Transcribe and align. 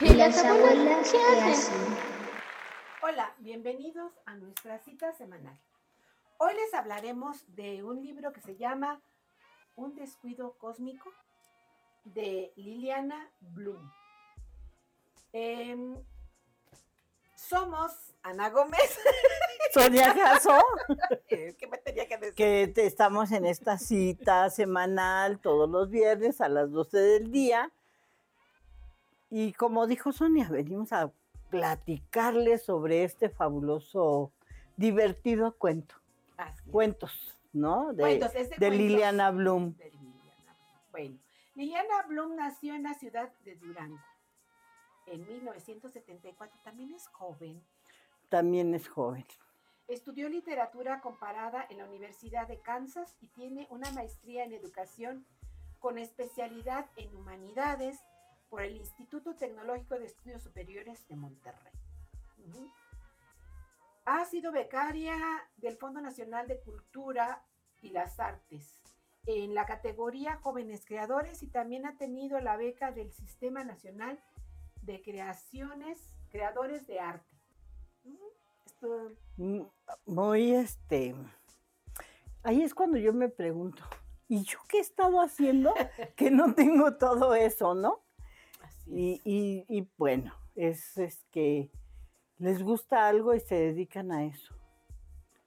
¿Y 0.00 0.14
las 0.14 0.42
abuelas 0.44 1.10
qué 1.10 1.18
hacen? 1.18 1.74
Hola, 3.02 3.34
bienvenidos 3.38 4.12
a 4.26 4.34
nuestra 4.34 4.78
cita 4.78 5.12
semanal. 5.12 5.58
Hoy 6.38 6.54
les 6.54 6.74
hablaremos 6.74 7.44
de 7.54 7.82
un 7.82 8.02
libro 8.02 8.32
que 8.32 8.40
se 8.40 8.56
llama 8.56 9.00
Un 9.76 9.94
descuido 9.94 10.54
cósmico 10.58 11.10
de 12.04 12.52
Liliana 12.56 13.30
Bloom. 13.40 13.90
Em, 15.32 15.96
somos 17.36 17.92
Ana 18.22 18.50
Gómez. 18.50 18.98
Sonia 19.72 20.14
¿Qué 21.28 21.66
me 21.68 21.78
tenía 21.78 22.06
que 22.06 22.16
decir? 22.18 22.34
que 22.34 22.72
te- 22.74 22.86
estamos 22.86 23.32
en 23.32 23.44
esta 23.44 23.76
cita 23.78 24.48
semanal 24.50 25.40
todos 25.40 25.68
los 25.68 25.90
viernes 25.90 26.40
a 26.40 26.48
las 26.48 26.70
12 26.70 26.96
del 26.98 27.30
día. 27.32 27.70
Y 29.36 29.52
como 29.52 29.88
dijo 29.88 30.12
Sonia, 30.12 30.48
venimos 30.48 30.92
a 30.92 31.10
platicarles 31.50 32.62
sobre 32.62 33.02
este 33.02 33.28
fabuloso, 33.28 34.32
divertido 34.76 35.58
cuento. 35.58 35.96
Así. 36.36 36.70
Cuentos, 36.70 37.36
¿no? 37.52 37.92
De, 37.94 38.02
Cuentos, 38.04 38.32
es 38.36 38.50
de. 38.50 38.70
Liliana 38.70 39.32
Bloom. 39.32 39.74
de 39.76 39.90
Liliana. 39.90 40.56
Bueno, 40.92 41.18
Liliana 41.56 42.02
Bloom 42.06 42.36
nació 42.36 42.76
en 42.76 42.84
la 42.84 42.94
ciudad 42.94 43.32
de 43.44 43.56
Durango 43.56 43.98
en 45.08 45.26
1974. 45.26 46.56
También 46.62 46.94
es 46.94 47.08
joven. 47.08 47.60
También 48.28 48.72
es 48.72 48.86
joven. 48.86 49.26
Estudió 49.88 50.28
literatura 50.28 51.00
comparada 51.00 51.66
en 51.70 51.78
la 51.78 51.86
Universidad 51.86 52.46
de 52.46 52.60
Kansas 52.60 53.16
y 53.20 53.26
tiene 53.26 53.66
una 53.68 53.90
maestría 53.90 54.44
en 54.44 54.52
educación 54.52 55.26
con 55.80 55.98
especialidad 55.98 56.86
en 56.96 57.16
humanidades 57.16 57.98
por 58.54 58.62
el 58.62 58.76
Instituto 58.76 59.34
Tecnológico 59.34 59.98
de 59.98 60.06
Estudios 60.06 60.40
Superiores 60.40 61.08
de 61.08 61.16
Monterrey. 61.16 61.72
Ha 64.04 64.24
sido 64.26 64.52
becaria 64.52 65.16
del 65.56 65.76
Fondo 65.76 66.00
Nacional 66.00 66.46
de 66.46 66.60
Cultura 66.60 67.44
y 67.82 67.88
las 67.88 68.20
Artes 68.20 68.80
en 69.26 69.56
la 69.56 69.66
categoría 69.66 70.36
Jóvenes 70.36 70.84
Creadores 70.86 71.42
y 71.42 71.48
también 71.48 71.84
ha 71.84 71.96
tenido 71.96 72.38
la 72.38 72.56
beca 72.56 72.92
del 72.92 73.10
Sistema 73.10 73.64
Nacional 73.64 74.22
de 74.82 75.02
Creaciones, 75.02 76.14
Creadores 76.30 76.86
de 76.86 77.00
Arte. 77.00 77.36
Esto 78.66 79.16
Mm, 79.36 79.62
Muy 80.06 80.54
este. 80.54 81.16
Ahí 82.44 82.62
es 82.62 82.72
cuando 82.72 82.98
yo 82.98 83.12
me 83.12 83.28
pregunto, 83.28 83.82
¿y 84.28 84.44
yo 84.44 84.60
qué 84.68 84.78
he 84.78 84.80
estado 84.80 85.20
haciendo 85.20 85.74
que 86.14 86.30
no 86.30 86.54
tengo 86.54 86.94
todo 86.94 87.34
eso, 87.34 87.74
no? 87.74 88.03
Así 88.86 88.92
Y, 88.94 89.20
y- 89.24 89.64
y 89.68 89.88
bueno, 89.98 90.32
es, 90.54 90.96
es 90.98 91.24
que 91.30 91.70
les 92.38 92.62
gusta 92.62 93.06
algo 93.08 93.34
y 93.34 93.40
se 93.40 93.54
dedican 93.54 94.12
a 94.12 94.24
eso. 94.24 94.54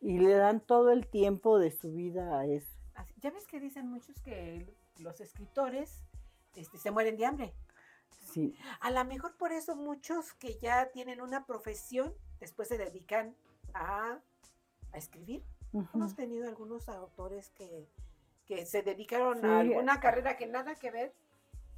Y 0.02 0.20
le 0.20 0.34
dan 0.34 0.60
todo 0.62 0.92
el 0.92 1.08
tiempo 1.08 1.58
de 1.60 1.72
su 1.72 1.92
vida 1.94 2.40
a 2.40 2.46
eso. 2.46 2.72
Así- 2.96 3.14
Ya 3.22 3.32
ves 3.32 3.46
que 3.48 3.60
dicen 3.60 3.88
muchos 3.90 4.20
que 4.22 4.68
los 5.00 5.20
escritores 5.22 6.04
este, 6.56 6.78
se 6.78 6.92
mueren 6.92 7.18
de 7.18 7.26
hambre. 7.26 7.54
Sí, 8.34 8.56
A 8.82 8.92
lo 8.92 9.04
mejor 9.06 9.36
por 9.38 9.52
eso 9.54 9.76
muchos 9.76 10.34
que 10.34 10.58
ya 10.60 10.90
tienen 10.92 11.22
una 11.22 11.46
profesión 11.46 12.14
después 12.40 12.68
se 12.68 12.78
dedican 12.78 13.36
a, 13.74 14.20
a 14.92 14.98
escribir. 14.98 15.44
Hemos 15.94 16.16
tenido 16.16 16.48
algunos 16.48 16.90
autores 16.90 17.50
que, 17.52 17.88
que 18.46 18.66
se 18.66 18.82
dedicaron 18.82 19.40
Sí. 19.42 19.46
a 19.48 19.60
alguna 19.60 20.00
carrera 20.00 20.36
que 20.38 20.48
nada 20.48 20.76
que 20.76 20.92
ver 20.92 21.14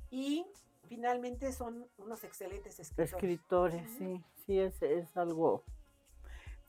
y 0.09 0.45
finalmente 0.89 1.53
son 1.53 1.87
unos 1.97 2.23
excelentes 2.23 2.79
escritores. 2.79 3.13
escritores, 3.13 3.89
sí, 3.97 4.23
sí, 4.45 4.59
es, 4.59 4.81
es 4.81 5.15
algo. 5.15 5.63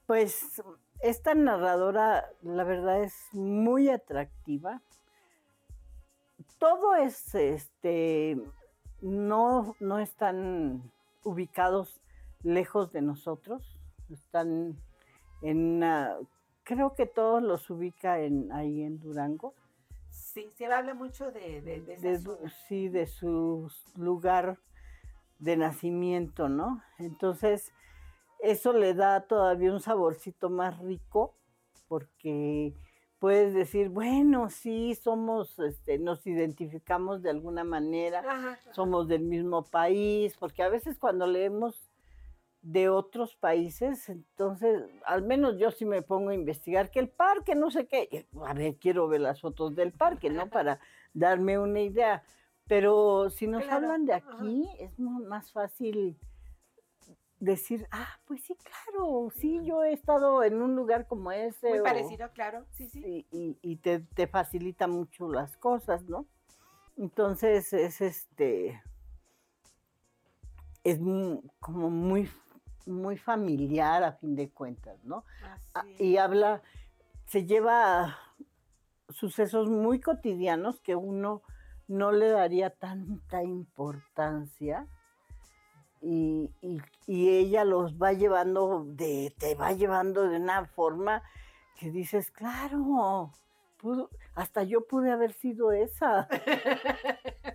Pues 0.07 0.63
esta 1.01 1.35
narradora, 1.35 2.31
la 2.43 2.65
verdad, 2.65 3.03
es 3.03 3.15
muy 3.33 3.89
atractiva. 3.89 4.83
Todo 6.59 6.95
es, 6.95 7.35
este, 7.35 8.39
no, 9.01 9.75
no 9.81 9.99
están 9.99 10.93
ubicados 11.25 12.01
lejos 12.43 12.93
de 12.93 13.03
nosotros, 13.03 13.79
están 14.11 14.77
en 15.43 15.83
creo 16.65 16.95
que 16.95 17.07
todos 17.07 17.43
los 17.43 17.69
ubica 17.71 18.21
en, 18.21 18.53
ahí 18.53 18.83
en 18.83 19.01
Durango, 19.01 19.55
Sí, 20.33 20.49
se 20.57 20.67
habla 20.67 20.95
mucho 20.95 21.33
de, 21.33 22.49
sí, 22.69 22.89
de 22.89 23.07
su 23.09 23.69
lugar 23.97 24.59
de 25.41 25.57
nacimiento, 25.57 26.49
¿no? 26.49 26.83
Entonces, 26.99 27.73
eso 28.39 28.73
le 28.73 28.95
da 28.95 29.27
todavía 29.27 29.73
un 29.73 29.81
saborcito 29.81 30.49
más 30.49 30.79
rico, 30.79 31.35
porque 31.89 32.75
puedes 33.19 33.55
decir, 33.55 33.89
bueno, 33.89 34.51
sí, 34.51 34.95
somos, 34.95 35.59
este, 35.59 35.99
nos 35.99 36.25
identificamos 36.27 37.23
de 37.23 37.31
alguna 37.31 37.65
manera, 37.65 38.21
Ajá, 38.21 38.53
ajá. 38.53 38.73
somos 38.73 39.09
del 39.09 39.23
mismo 39.23 39.65
país, 39.65 40.37
porque 40.39 40.63
a 40.63 40.69
veces 40.69 40.97
cuando 40.97 41.27
leemos 41.27 41.91
de 42.63 42.89
otros 42.91 43.37
países, 43.37 44.09
entonces, 44.11 44.83
al 45.07 45.23
menos 45.23 45.57
yo 45.59 45.71
sí 45.71 45.87
me 45.87 46.03
pongo 46.03 46.31
a 46.31 46.35
investigar 46.35 46.91
que 46.91 46.99
el 47.01 47.09
parque, 47.09 47.55
no 47.55 47.71
sé 47.71 47.87
qué, 47.87 48.27
a 48.45 48.53
ver, 48.53 48.77
quiero 48.77 49.09
ver 49.09 49.23
las 49.23 49.41
fotos 49.41 49.75
del 49.75 49.93
parque, 49.93 50.29
¿no? 50.29 50.49
Para 50.51 50.79
darme 51.15 51.59
una 51.59 51.81
idea. 51.81 52.23
Pero 52.67 53.31
si 53.31 53.47
nos 53.47 53.65
Claro, 53.65 53.77
hablan 53.87 54.05
de 54.05 54.13
ajá. 54.15 54.29
aquí, 54.39 54.69
es 54.79 54.99
mu- 54.99 55.25
más 55.27 55.51
fácil 55.53 56.19
decir, 57.41 57.89
ah, 57.91 58.21
pues 58.27 58.43
sí, 58.45 58.55
claro, 58.57 59.29
sí, 59.35 59.61
yo 59.65 59.83
he 59.83 59.93
estado 59.95 60.45
en 60.45 60.61
un 60.61 60.77
lugar 60.77 61.07
como 61.07 61.33
ese. 61.33 61.69
Muy 61.71 61.79
o- 61.81 61.83
parecido, 61.83 62.31
claro. 62.33 62.67
Sí, 62.73 62.89
sí. 62.89 63.27
y, 63.33 63.59
y- 63.63 63.77
te, 63.77 64.01
te 64.01 64.27
facilita 64.27 64.87
mucho 64.87 65.29
las 65.33 65.57
cosas, 65.57 66.05
¿no? 66.05 66.27
Entonces 66.99 67.73
es 67.73 68.01
este, 68.03 68.83
es 70.85 71.01
mu- 71.01 71.43
como 71.59 71.91
muy, 71.91 72.29
muy 72.87 73.17
familiar 73.17 74.03
a 74.03 74.13
fin 74.13 74.35
de 74.37 74.51
cuentas, 74.51 74.97
¿no? 75.05 75.25
Así 75.75 75.95
Y 75.99 76.17
habla, 76.17 76.63
se 77.27 77.45
lleva 77.47 78.17
sucesos 79.09 79.69
muy 79.69 80.01
cotidianos 80.01 80.81
que 80.81 80.95
uno 80.97 81.43
no 81.89 82.13
le 82.13 82.29
daría 82.31 82.71
tanta 82.71 83.43
importancia. 83.43 84.87
Y, 86.03 86.51
y- 86.63 86.81
y 87.07 87.29
ella 87.29 87.65
los 87.65 87.95
va 88.01 88.13
llevando 88.13 88.85
de, 88.87 89.35
te 89.39 89.55
va 89.55 89.73
llevando 89.73 90.23
de 90.29 90.37
una 90.39 90.65
forma 90.67 91.23
que 91.79 91.91
dices, 91.91 92.31
claro, 92.31 93.33
pudo- 93.81 94.09
hasta 94.35 94.63
yo 94.63 94.87
pude 94.87 95.11
haber 95.11 95.33
sido 95.33 95.73
esa. 95.73 96.27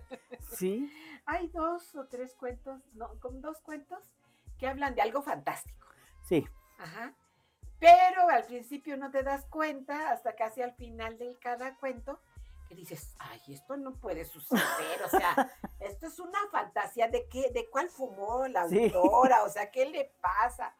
Sí, 0.52 0.90
Hay 1.26 1.48
dos 1.48 1.94
o 1.96 2.04
tres 2.06 2.34
cuentos, 2.34 2.80
no, 2.94 3.08
con 3.20 3.40
dos 3.42 3.60
cuentos 3.60 3.98
que 4.58 4.66
hablan 4.66 4.94
de 4.94 5.02
algo 5.02 5.22
fantástico. 5.22 5.86
sí, 6.24 6.46
Ajá. 6.78 7.14
Pero 7.78 8.28
al 8.30 8.44
principio 8.44 8.96
no 8.96 9.10
te 9.10 9.22
das 9.22 9.44
cuenta 9.46 10.10
hasta 10.10 10.34
casi 10.34 10.62
al 10.62 10.72
final 10.74 11.18
de 11.18 11.36
cada 11.38 11.76
cuento 11.76 12.18
que 12.68 12.74
dices, 12.74 13.14
ay, 13.18 13.40
esto 13.48 13.76
no 13.76 13.92
puede 13.94 14.24
suceder, 14.24 15.02
o 15.04 15.08
sea, 15.10 15.50
esto 15.80 16.06
es 16.06 16.18
una 16.18 16.38
fantasía 16.50 17.08
de 17.08 17.26
qué, 17.28 17.50
de 17.52 17.68
cuál 17.70 17.88
fumó 17.90 18.46
la 18.48 18.66
Sí. 18.68 18.84
autora, 18.92 19.44
o 19.44 19.48
sea, 19.50 19.70
¿qué 19.70 19.86
le 19.86 20.10
pasa? 20.20 20.74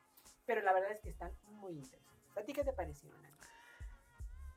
Pero 0.46 0.62
la 0.62 0.72
verdad 0.72 0.92
es 0.92 1.00
que 1.00 1.10
están 1.10 1.32
muy 1.44 1.72
interesantes. 1.74 2.36
¿A 2.36 2.42
ti 2.42 2.52
qué 2.52 2.64
te 2.64 2.72
pareció? 2.72 3.10
Ana? 3.14 3.30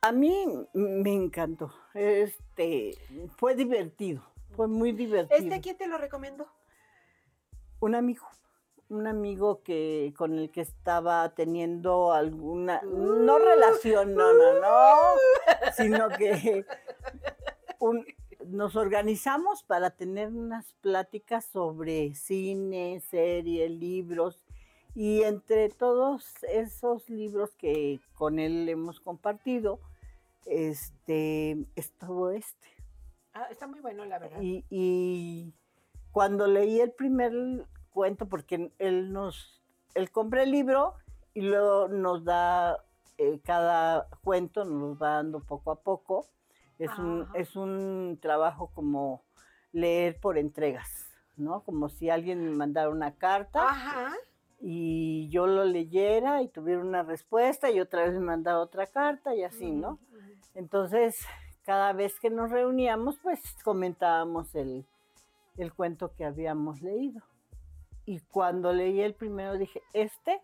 A 0.02 0.12
mí 0.14 0.46
me 0.74 1.14
encantó. 1.14 1.74
Este 1.94 2.98
fue 3.38 3.54
divertido, 3.56 4.24
fue 4.56 4.68
muy 4.68 4.92
divertido. 4.94 5.38
¿Este 5.40 5.60
quién 5.62 5.78
te 5.78 5.88
lo 5.88 5.98
recomendó? 5.98 6.48
Un 7.82 7.96
amigo, 7.96 8.28
un 8.90 9.06
amigo 9.08 9.62
que 9.64 10.14
con 10.18 10.38
el 10.38 10.50
que 10.52 10.62
estaba 10.62 11.30
teniendo 11.36 12.12
alguna 12.12 12.82
no 12.84 13.38
relación, 13.40 14.16
no, 14.16 14.34
no, 14.34 14.60
no, 14.60 14.98
sino 15.78 16.10
que 16.10 16.66
un- 17.80 18.06
nos 18.48 18.76
organizamos 18.76 19.64
para 19.64 19.92
tener 19.92 20.30
unas 20.30 20.74
pláticas 20.82 21.46
sobre 21.46 22.16
cine, 22.16 23.00
series, 23.10 23.70
libros 23.70 24.44
y 24.96 25.22
entre 25.22 25.70
todos 25.70 26.26
esos 26.52 27.08
libros 27.10 27.54
que 27.56 28.00
con 28.16 28.40
él 28.40 28.68
hemos 28.70 29.00
compartido, 29.00 29.80
este, 30.46 31.58
estuvo 31.76 32.32
este. 32.32 32.68
Ah, 33.34 33.48
está 33.52 33.68
muy 33.68 33.80
bueno, 33.82 34.04
la 34.06 34.18
verdad. 34.18 34.42
Y, 34.42 34.66
y 34.70 35.54
cuando 36.12 36.48
leí 36.48 36.80
el 36.82 36.92
primer 36.92 37.32
cuento, 37.90 38.28
porque 38.28 38.72
él 38.80 39.12
nos, 39.12 39.62
él 39.96 40.12
compra 40.12 40.44
el 40.44 40.52
libro 40.52 40.96
y 41.34 41.42
luego 41.42 41.88
nos 41.88 42.24
da 42.24 42.84
eh, 43.18 43.40
cada 43.44 44.08
cuento, 44.24 44.66
nos 44.66 45.02
va 45.02 45.16
dando 45.16 45.40
poco 45.42 45.72
a 45.72 45.82
poco. 45.82 46.28
Es 46.78 46.98
un, 46.98 47.24
Ajá. 47.24 47.32
es 47.34 47.56
un 47.56 48.18
trabajo 48.22 48.72
como 48.74 49.24
leer 49.74 50.20
por 50.20 50.38
entregas, 50.38 51.10
¿no? 51.36 51.64
Como 51.64 51.90
si 51.90 52.10
alguien 52.10 52.44
me 52.44 52.52
mandara 52.52 52.90
una 52.90 53.16
carta 53.16 53.68
Ajá. 53.70 54.14
y 54.62 55.30
yo 55.30 55.46
lo 55.46 55.66
leyera 55.66 56.42
y 56.42 56.48
tuviera 56.48 56.82
una 56.82 57.04
respuesta 57.04 57.70
y 57.70 57.80
otra 57.80 58.04
vez 58.04 58.14
me 58.14 58.22
mandara 58.22 58.60
otra 58.60 58.88
carta 58.88 59.36
y 59.36 59.44
así, 59.44 59.72
¿no? 59.72 59.92
Ujú, 59.92 60.18
ujú. 60.18 60.32
Entonces, 60.56 61.26
cada 61.64 61.94
vez 61.94 62.20
que 62.20 62.30
nos 62.30 62.50
reuníamos, 62.50 63.20
pues 63.20 63.42
comentábamos 63.64 64.56
el, 64.56 64.86
el 65.58 65.74
cuento 65.74 66.14
que 66.16 66.26
habíamos 66.26 66.82
leído. 66.82 67.22
Y 68.10 68.22
cuando 68.22 68.74
leí 68.74 69.02
el 69.02 69.14
primero 69.14 69.56
dije, 69.56 69.84
este 69.94 70.42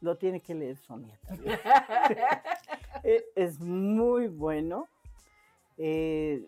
lo 0.00 0.18
tiene 0.18 0.40
que 0.40 0.56
leer 0.56 0.76
Sonia 0.76 1.16
también. 1.24 1.56
E- 3.04 3.24
es 3.36 3.60
muy 3.60 4.26
bueno. 4.26 4.88
Eh, 5.78 6.44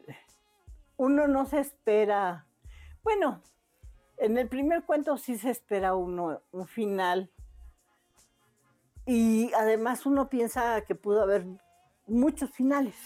uno 0.96 1.28
no 1.28 1.46
se 1.46 1.60
espera, 1.60 2.44
bueno, 3.04 3.40
en 4.16 4.36
el 4.36 4.48
primer 4.48 4.82
cuento 4.82 5.16
sí 5.16 5.38
se 5.38 5.50
espera 5.50 5.94
uno 5.94 6.42
un 6.50 6.66
final. 6.66 7.30
Y 9.06 9.52
además 9.54 10.06
uno 10.06 10.28
piensa 10.28 10.80
que 10.80 10.96
pudo 10.96 11.22
haber 11.22 11.46
muchos 12.08 12.50
finales. 12.50 12.96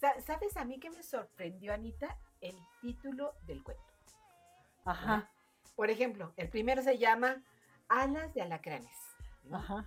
Sa- 0.00 0.20
¿Sabes 0.20 0.54
a 0.58 0.66
mí 0.66 0.78
que 0.78 0.90
me 0.90 1.02
sorprendió, 1.02 1.72
Anita? 1.72 2.18
El 2.42 2.56
título 2.82 3.32
del 3.46 3.62
cuento. 3.64 3.82
Ajá, 4.84 5.30
Por 5.76 5.90
ejemplo, 5.90 6.32
el 6.36 6.48
primero 6.48 6.82
se 6.82 6.98
llama 6.98 7.42
Alas 7.88 8.32
de 8.34 8.42
alacranes. 8.42 8.96
¿no? 9.44 9.56
ajá. 9.56 9.86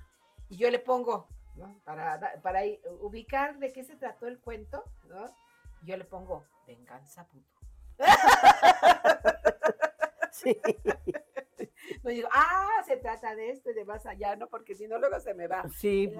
Y 0.49 0.57
yo 0.57 0.69
le 0.69 0.79
pongo, 0.79 1.27
¿no? 1.55 1.79
para, 1.85 2.41
para 2.41 2.61
ubicar 3.01 3.57
de 3.59 3.71
qué 3.71 3.83
se 3.83 3.95
trató 3.95 4.27
el 4.27 4.39
cuento, 4.39 4.83
¿no? 5.07 5.25
yo 5.83 5.97
le 5.97 6.05
pongo 6.05 6.45
Venganza 6.67 7.27
Puto. 7.27 7.45
Sí. 10.33 10.57
No 12.03 12.09
digo, 12.09 12.27
ah, 12.33 12.81
se 12.85 12.97
trata 12.97 13.35
de 13.35 13.51
esto 13.51 13.69
y 13.69 13.73
de 13.73 13.85
más 13.85 14.05
allá, 14.05 14.35
¿no? 14.35 14.47
Porque 14.47 14.73
si 14.73 14.87
no, 14.87 14.97
luego 14.97 15.19
se 15.19 15.33
me 15.35 15.47
va. 15.47 15.63
Sí. 15.69 16.11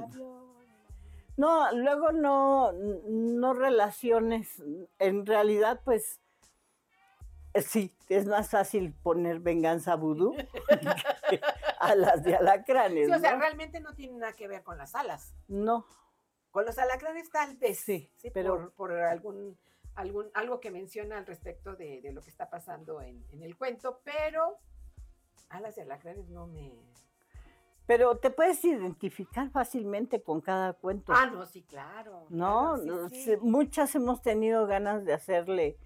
No, 1.35 1.71
luego 1.73 2.11
no, 2.11 2.71
no 2.71 3.53
relaciones. 3.53 4.61
En 4.99 5.25
realidad, 5.25 5.81
pues, 5.83 6.21
sí, 7.61 7.95
es 8.09 8.25
más 8.25 8.49
fácil 8.49 8.93
poner 8.93 9.39
venganza 9.39 9.95
vudú 9.95 10.35
que 11.29 11.39
a 11.79 11.95
las 11.95 12.23
de 12.23 12.35
alacranes, 12.35 13.07
Sí, 13.07 13.13
o 13.13 13.19
sea, 13.19 13.33
¿no? 13.33 13.39
realmente 13.39 13.79
no 13.79 13.93
tiene 13.93 14.17
nada 14.17 14.33
que 14.33 14.47
ver 14.47 14.63
con 14.63 14.77
las 14.77 14.95
alas. 14.95 15.35
No, 15.47 15.85
Con 16.51 16.65
los 16.65 16.77
alacranes 16.77 17.29
tal 17.31 17.57
vez. 17.57 17.79
Sí, 17.79 18.11
sí 18.17 18.29
pero- 18.31 18.55
por, 18.57 18.71
por 18.73 18.91
algún, 18.93 19.57
algún, 19.95 20.29
algo 20.33 20.59
que 20.59 20.71
menciona 20.71 21.17
al 21.17 21.25
respecto 21.25 21.75
de, 21.75 22.01
de 22.01 22.11
lo 22.11 22.21
que 22.21 22.29
está 22.29 22.49
pasando 22.49 23.01
en, 23.01 23.25
en 23.31 23.43
el 23.43 23.55
cuento, 23.57 24.01
pero 24.03 24.57
alas 25.49 25.75
de 25.75 25.83
alacranes 25.83 26.29
no 26.29 26.47
me... 26.47 26.71
pero 27.85 28.17
te 28.17 28.29
puedes 28.31 28.63
identificar 28.65 29.49
fácilmente 29.51 30.21
con 30.23 30.41
cada 30.41 30.73
cuento. 30.73 31.13
Ah, 31.15 31.27
no, 31.27 31.45
sí, 31.45 31.61
claro. 31.63 32.25
No, 32.29 32.75
claro, 32.75 32.77
No, 33.03 33.09
sí, 33.09 33.15
sí. 33.17 33.23
se- 33.25 33.37
muchas 33.37 33.93
hemos 33.95 34.21
tenido 34.21 34.65
ganas 34.67 35.05
de 35.05 35.13
hacerle, 35.13 35.77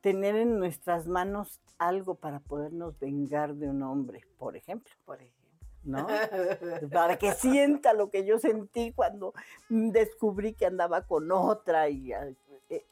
tener 0.00 0.36
en 0.36 0.58
nuestras 0.58 1.06
manos 1.06 1.60
algo 1.78 2.14
para 2.14 2.40
podernos 2.40 2.98
vengar 2.98 3.54
de 3.54 3.68
un 3.68 3.82
hombre, 3.82 4.26
por 4.38 4.56
ejemplo, 4.56 4.92
Por 5.04 5.16
ejemplo. 5.16 5.38
¿no? 5.82 6.06
para 6.92 7.18
que 7.18 7.32
sienta 7.32 7.94
lo 7.94 8.10
que 8.10 8.26
yo 8.26 8.38
sentí 8.38 8.92
cuando 8.92 9.32
descubrí 9.68 10.52
que 10.52 10.66
andaba 10.66 11.06
con 11.06 11.32
otra 11.32 11.88
y 11.88 12.12
ah, 12.12 12.28
eh, 12.68 12.84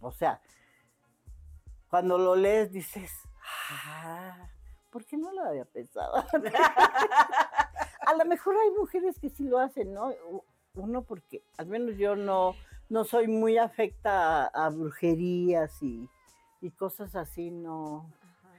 o 0.00 0.12
sea 0.12 0.40
cuando 1.90 2.16
lo 2.16 2.36
lees 2.36 2.70
dices 2.70 3.10
ah, 3.70 4.48
¿por 4.90 5.04
qué 5.04 5.16
no 5.16 5.32
lo 5.32 5.44
había 5.44 5.64
pensado? 5.64 6.14
a 8.06 8.14
lo 8.14 8.24
mejor 8.24 8.56
hay 8.56 8.70
mujeres 8.70 9.18
que 9.18 9.30
sí 9.30 9.44
lo 9.44 9.58
hacen, 9.58 9.92
¿no? 9.92 10.12
Uno 10.74 11.02
porque 11.02 11.42
al 11.56 11.66
menos 11.66 11.96
yo 11.96 12.16
no 12.16 12.54
no 12.88 13.04
soy 13.04 13.28
muy 13.28 13.58
afecta 13.58 14.44
a, 14.46 14.66
a 14.66 14.70
brujerías 14.70 15.82
y, 15.82 16.08
y 16.60 16.70
cosas 16.70 17.14
así, 17.16 17.50
no 17.50 18.10
Ajá. 18.22 18.50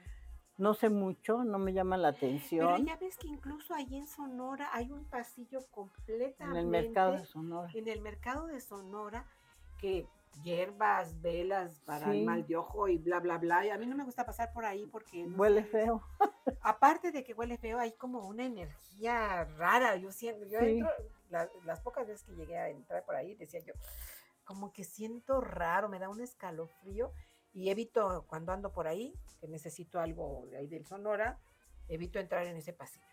no 0.58 0.74
sé 0.74 0.88
mucho, 0.88 1.44
no 1.44 1.58
me 1.58 1.72
llama 1.72 1.96
la 1.96 2.12
Pero 2.12 2.26
atención. 2.28 2.86
ya 2.86 2.96
ves 2.96 3.16
que 3.16 3.28
incluso 3.28 3.74
ahí 3.74 3.96
en 3.96 4.06
Sonora 4.06 4.70
hay 4.72 4.90
un 4.92 5.04
pasillo 5.04 5.60
completamente 5.70 6.58
En 6.60 6.64
el 6.64 6.70
mercado 6.70 7.12
de 7.12 7.24
Sonora. 7.26 7.70
en 7.74 7.88
el 7.88 8.00
mercado 8.00 8.46
de 8.46 8.60
Sonora 8.60 9.24
que 9.78 10.06
hierbas, 10.44 11.20
velas 11.22 11.80
para 11.84 12.06
Sí. 12.12 12.20
el 12.20 12.24
mal 12.24 12.46
de 12.46 12.56
ojo 12.56 12.86
y 12.86 12.98
bla 12.98 13.18
bla 13.18 13.36
bla. 13.38 13.66
Y 13.66 13.70
a 13.70 13.78
mí 13.78 13.84
no 13.86 13.96
me 13.96 14.04
gusta 14.04 14.24
pasar 14.24 14.52
por 14.52 14.64
ahí 14.64 14.86
porque 14.86 15.24
no 15.24 15.36
Huele 15.36 15.62
sé, 15.64 15.68
feo. 15.68 16.02
Aparte 16.62 17.10
de 17.10 17.24
que 17.24 17.34
huele 17.34 17.58
feo, 17.58 17.78
hay 17.80 17.92
como 17.92 18.26
una 18.28 18.44
energía 18.44 19.44
rara. 19.56 19.96
Yo 19.96 20.12
siento, 20.12 20.46
yo 20.46 20.60
Sí. 20.60 20.66
entro, 20.78 20.88
la- 21.30 21.48
las 21.64 21.80
pocas 21.80 22.06
veces 22.06 22.22
que 22.24 22.34
llegué 22.36 22.56
a 22.58 22.68
entrar 22.68 23.04
por 23.04 23.16
ahí, 23.16 23.34
decía 23.34 23.60
yo, 23.60 23.72
como 24.50 24.72
que 24.72 24.82
siento 24.82 25.40
raro, 25.40 25.88
me 25.88 26.00
da 26.00 26.08
un 26.08 26.20
escalofrío 26.20 27.12
y 27.52 27.70
evito 27.70 28.24
cuando 28.26 28.50
ando 28.50 28.72
por 28.72 28.88
ahí, 28.88 29.14
que 29.40 29.46
necesito 29.46 30.00
algo 30.00 30.44
de 30.50 30.56
ahí 30.56 30.66
del 30.66 30.84
Sonora, 30.86 31.38
evito 31.86 32.18
entrar 32.18 32.44
en 32.48 32.56
ese 32.56 32.72
pasillo. 32.72 33.06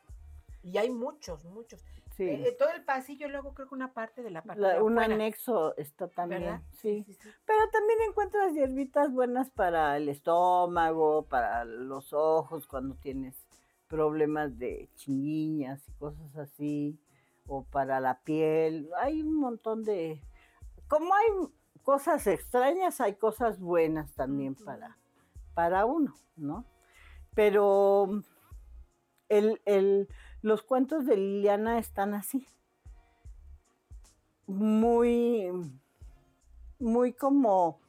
Y 0.63 0.80
hay 0.80 0.89
muchos, 0.89 1.45
muchos. 1.45 1.86
Sí. 2.16 2.24
Eh, 2.28 2.56
todo 2.57 2.72
el 2.72 2.84
pasillo, 2.84 3.30
luego 3.30 3.54
creo 3.54 3.68
que 3.69 3.75
una 3.75 3.94
parte 3.94 4.24
de 4.24 4.31
la 4.31 4.42
parte 4.42 4.60
La- 4.60 4.74
de 4.74 4.81
un 4.81 4.94
afuera, 4.98 5.13
anexo 5.13 5.78
está 5.78 6.07
también, 6.07 6.60
sí. 6.72 7.04
sí, 7.06 7.13
sí. 7.13 7.30
Pero 7.45 7.69
también 7.72 8.00
encuentras 8.10 8.56
hierbitas 8.56 9.13
buenas 9.13 9.51
para 9.51 9.95
el 9.95 10.10
estómago, 10.10 11.28
para 11.28 11.66
los 11.66 12.13
ojos, 12.13 12.66
cuando 12.66 12.95
tienes 12.95 13.36
problemas 13.88 14.57
de 14.57 14.90
chinguiñas 14.95 15.88
y 15.88 15.92
cosas 16.00 16.36
así, 16.36 17.00
o 17.45 17.63
para 17.63 18.00
la 18.00 18.22
piel. 18.24 18.90
Hay 18.98 19.22
un 19.22 19.36
montón 19.36 19.83
de... 19.83 20.19
Como 20.88 21.13
hay 21.13 21.28
cosas 21.84 22.25
extrañas, 22.28 23.00
hay 23.01 23.16
cosas 23.16 23.60
buenas 23.60 24.13
también 24.13 24.56
para, 24.56 24.98
para 25.54 25.86
uno, 25.86 26.13
¿no? 26.36 26.66
Pero 27.36 28.24
el, 29.30 29.62
el- 29.66 30.07
los 30.42 30.63
cuentos 30.63 31.06
de 31.06 31.18
Liliana 31.18 31.78
están 31.80 32.13
así. 32.13 32.48
Muy, 34.48 35.51
muy 36.80 37.12
como, 37.13 37.80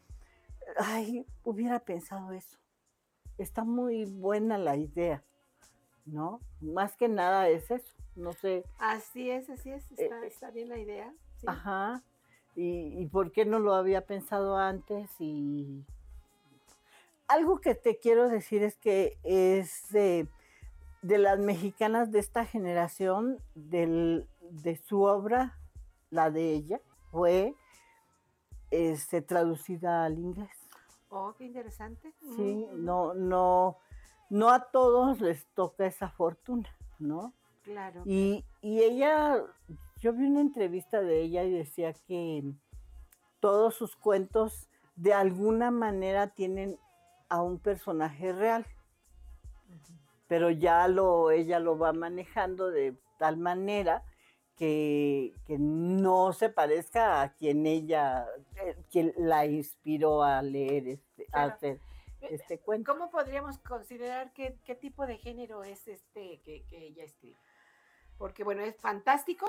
ay, 0.76 1.24
hubiera 1.44 1.78
pensado 1.80 2.32
eso. 2.32 2.58
Está 3.36 3.62
muy 3.62 4.04
buena 4.06 4.58
la 4.58 4.76
idea, 4.76 5.22
¿no? 6.04 6.40
Más 6.60 6.96
que 6.96 7.08
nada 7.08 7.48
es 7.48 7.70
eso. 7.70 7.94
No 8.16 8.32
sé, 8.32 8.64
Así 8.80 9.30
es, 9.30 9.48
así 9.48 9.70
es. 9.70 9.88
Está, 9.92 10.24
Eh, 10.24 10.26
está 10.26 10.50
bien 10.50 10.68
la 10.68 10.78
idea. 10.78 11.14
sí. 11.36 11.46
ajá. 11.46 12.02
Y, 12.60 13.02
y 13.02 13.06
por 13.06 13.30
qué 13.30 13.44
no 13.44 13.60
lo 13.60 13.72
había 13.74 14.04
pensado 14.04 14.56
antes? 14.56 15.08
Y 15.20 15.84
algo 17.28 17.60
que 17.60 17.76
te 17.76 17.98
quiero 17.98 18.28
decir 18.28 18.64
es 18.64 18.76
que 18.76 19.16
es 19.22 19.88
de, 19.90 20.26
de 21.02 21.18
las 21.18 21.38
mexicanas 21.38 22.10
de 22.10 22.18
esta 22.18 22.44
generación, 22.44 23.38
del- 23.54 24.26
de 24.40 24.76
su 24.76 25.02
obra, 25.02 25.56
la 26.10 26.32
de 26.32 26.50
ella, 26.52 26.80
fue 27.12 27.54
este, 28.72 29.22
traducida 29.22 30.04
al 30.04 30.18
inglés. 30.18 30.50
Oh, 31.10 31.32
qué 31.38 31.44
interesante. 31.44 32.12
Sí, 32.34 32.66
Ujú, 32.66 32.76
no, 32.78 33.14
no, 33.14 33.76
no 34.30 34.50
a 34.50 34.64
todos 34.70 35.20
les 35.20 35.46
toca 35.54 35.86
esa 35.86 36.10
fortuna, 36.10 36.68
¿no? 36.98 37.32
Claro. 37.62 38.02
Y, 38.04 38.44
y 38.62 38.80
ella, 38.82 39.42
yo 40.00 40.12
vi 40.12 40.26
una 40.26 40.40
entrevista 40.40 41.02
de 41.02 41.20
ella 41.20 41.44
y 41.44 41.50
decía 41.50 41.92
que 41.92 42.44
todos 43.40 43.74
sus 43.74 43.96
cuentos 43.96 44.68
de 44.96 45.12
alguna 45.12 45.70
manera 45.70 46.28
tienen 46.28 46.78
a 47.28 47.42
un 47.42 47.58
personaje 47.58 48.32
real, 48.32 48.66
pero 50.26 50.50
ya 50.50 50.88
lo, 50.88 51.30
ella 51.30 51.58
lo 51.58 51.78
va 51.78 51.92
manejando 51.92 52.70
de 52.70 52.96
tal 53.18 53.36
manera 53.36 54.04
que, 54.56 55.34
que 55.46 55.56
no 55.58 56.32
se 56.32 56.48
parezca 56.48 57.22
a 57.22 57.32
quien 57.32 57.66
ella, 57.66 58.26
eh, 58.56 58.76
quien 58.90 59.12
la 59.16 59.46
inspiró 59.46 60.22
a 60.22 60.42
leer 60.42 60.88
este, 60.88 61.26
a 61.32 61.44
hacer 61.44 61.80
este 62.20 62.58
cuento. 62.58 62.92
¿Cómo 62.92 63.10
podríamos 63.10 63.58
considerar 63.58 64.32
qué, 64.32 64.58
qué 64.64 64.74
tipo 64.74 65.06
de 65.06 65.16
género 65.16 65.62
es 65.62 65.86
este 65.86 66.40
que, 66.40 66.64
que 66.68 66.86
ella 66.86 67.04
escribe? 67.04 67.36
Porque, 68.16 68.42
bueno, 68.42 68.62
es 68.62 68.76
fantástico, 68.76 69.46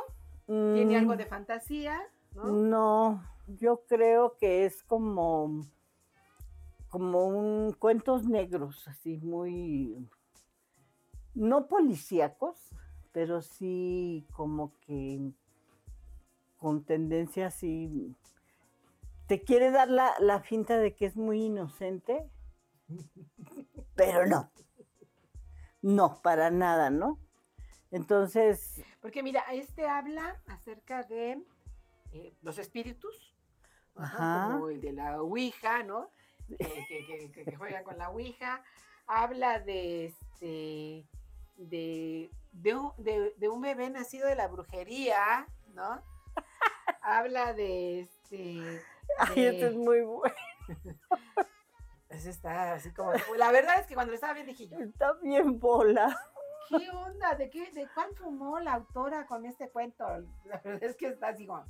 tiene 0.71 0.97
algo 0.97 1.15
Mm, 1.15 1.17
de 1.17 1.25
fantasía, 1.25 2.01
¿no? 2.33 2.63
No, 2.69 3.23
yo 3.47 3.83
creo 3.87 4.37
que 4.37 4.65
es 4.65 4.83
como, 4.83 5.65
como 6.89 7.27
un 7.27 7.73
cuentos 7.73 8.25
negros, 8.25 8.87
así 8.87 9.17
muy, 9.17 10.09
no 11.35 11.67
policíacos, 11.67 12.57
pero 13.11 13.41
sí 13.41 14.27
como 14.31 14.73
que 14.81 15.31
con 16.57 16.83
tendencia 16.83 17.47
así, 17.47 18.15
te 19.27 19.41
quiere 19.43 19.71
dar 19.71 19.89
la, 19.89 20.13
la 20.19 20.41
finta 20.41 20.77
de 20.77 20.95
que 20.95 21.05
es 21.05 21.15
muy 21.15 21.43
inocente, 21.43 22.29
pero 23.95 24.25
no, 24.25 24.51
No, 25.81 26.21
para 26.21 26.51
nada, 26.51 26.89
¿no? 26.89 27.19
Entonces, 27.91 28.81
Porque 29.01 29.23
mira, 29.23 29.41
este 29.51 29.87
habla 29.87 30.39
acerca 30.47 31.03
de 31.03 31.41
eh, 32.13 32.33
los 32.41 32.57
espíritus, 32.59 33.35
ajá, 33.95 34.49
como 34.53 34.69
el 34.69 34.79
de 34.81 34.93
la 34.93 35.21
Ouija, 35.21 35.83
¿no? 35.83 36.11
Que, 36.47 36.57
que- 36.57 37.05
que- 37.05 37.31
que- 37.31 37.45
que 37.45 37.55
juegan 37.55 37.83
con 37.83 37.97
la 37.97 38.09
Ouija. 38.09 38.63
Habla 39.07 39.59
de 39.59 40.05
este 40.07 41.07
de, 41.57 42.29
de, 42.51 42.75
un, 42.75 42.91
de- 42.97 43.33
de 43.37 43.49
un 43.49 43.61
bebé 43.61 43.89
nacido 43.89 44.27
de 44.27 44.35
la 44.35 44.47
brujería, 44.47 45.47
¿no? 45.73 46.01
Habla 47.01 47.53
de 47.53 48.01
este. 48.01 48.81
ay, 49.17 49.43
esto 49.45 49.67
es 49.67 49.75
muy 49.75 50.01
bueno. 50.01 50.35
Ese 52.09 52.29
está 52.31 52.73
así 52.73 52.91
como. 52.91 53.11
La 53.37 53.51
verdad 53.51 53.79
es 53.79 53.85
que 53.87 53.93
cuando 53.93 54.11
lo 54.11 54.15
estaba 54.15 54.33
viendo 54.33 54.51
dije 54.51 54.67
yo, 54.67 54.77
Está 54.79 55.13
bien 55.21 55.59
bola. 55.59 56.17
¿Qué 56.69 56.89
onda? 56.91 57.35
¿De 57.35 57.49
qué? 57.49 57.71
¿De 57.71 57.87
cuál 57.93 58.15
fumó 58.15 58.59
la 58.59 58.73
autora 58.73 59.25
con 59.25 59.45
este 59.45 59.69
cuento? 59.69 60.05
La 60.45 60.59
verdad 60.63 60.83
es 60.83 60.95
que 60.95 61.07
está 61.07 61.29
así 61.29 61.45
como. 61.45 61.65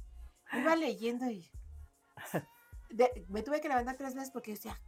Iba 0.53 0.75
leyendo 0.75 1.25
y. 1.29 1.50
de- 2.89 3.25
me 3.29 3.44
tuve 3.44 3.62
que 3.62 3.70
levantar 3.70 3.98
tres 3.98 4.15
veces 4.15 4.32
porque 4.32 4.51
decía, 4.51 4.79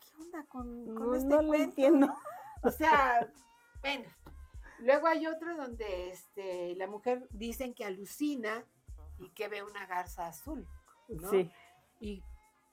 ¿qué 0.00 0.22
onda 0.22 0.44
con, 0.46 0.94
con 0.94 1.06
No, 1.10 1.14
este 1.14 1.28
no 1.28 1.42
lo 1.42 1.48
cuento? 1.48 1.64
entiendo. 1.64 2.14
O 2.62 2.70
sea, 2.70 3.28
bueno. 3.80 4.04
Luego 4.80 5.06
hay 5.08 5.26
otro 5.26 5.54
donde 5.56 6.10
este, 6.10 6.74
la 6.76 6.86
mujer 6.86 7.26
dicen 7.32 7.74
que 7.74 7.84
alucina 7.84 8.64
y 9.18 9.28
que 9.30 9.48
ve 9.48 9.62
una 9.62 9.84
garza 9.86 10.26
azul. 10.26 10.66
¿no? 11.08 11.28
Sí. 11.30 11.50
Y 12.00 12.24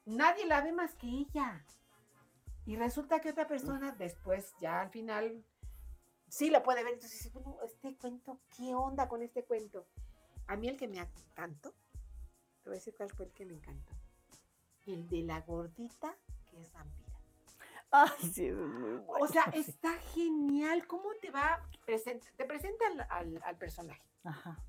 nadie 0.05 0.45
la 0.45 0.61
ve 0.61 0.71
más 0.71 0.95
que 0.95 1.07
ella. 1.07 1.65
Y 2.65 2.77
resulta 2.77 3.19
que 3.19 3.29
otra 3.31 3.45
persona 3.47 3.91
después, 3.91 4.53
ya 4.59 4.79
al 4.81 4.89
final, 4.89 5.43
sí 6.27 6.49
la 6.49 6.63
puede 6.63 6.83
ver. 6.83 6.93
Entonces 6.93 7.31
bueno, 7.33 7.57
este 7.63 7.95
cuento, 7.95 8.39
¿qué 8.55 8.73
onda 8.75 9.07
con 9.07 9.21
este 9.21 9.43
cuento? 9.43 9.85
A 10.47 10.55
mí 10.55 10.67
el 10.67 10.77
que 10.77 10.87
me 10.87 10.97
encantó, 10.99 11.71
te 12.63 12.69
voy 12.69 12.73
a 12.73 12.79
decir 12.79 12.95
cuál 12.95 13.09
fue 13.11 13.25
el 13.25 13.31
que 13.31 13.45
me 13.45 13.53
encantó. 13.53 13.93
El 14.85 15.07
de 15.09 15.23
la 15.23 15.41
gordita 15.41 16.15
que 16.49 16.61
es 16.61 16.71
vampira. 16.71 17.07
Ay, 17.91 18.31
sí, 18.33 18.47
es 18.47 18.55
muy 18.55 18.97
bueno. 18.97 19.25
O 19.25 19.27
sea, 19.27 19.43
está 19.53 19.93
genial. 20.13 20.85
¿Cómo 20.87 21.09
te 21.21 21.31
va? 21.31 21.61
present- 21.85 22.23
te 22.35 22.45
presenta 22.45 22.85
al, 22.87 23.01
al- 23.09 23.41
al 23.43 23.57
personaje. 23.57 24.01
Ajá. 24.23 24.61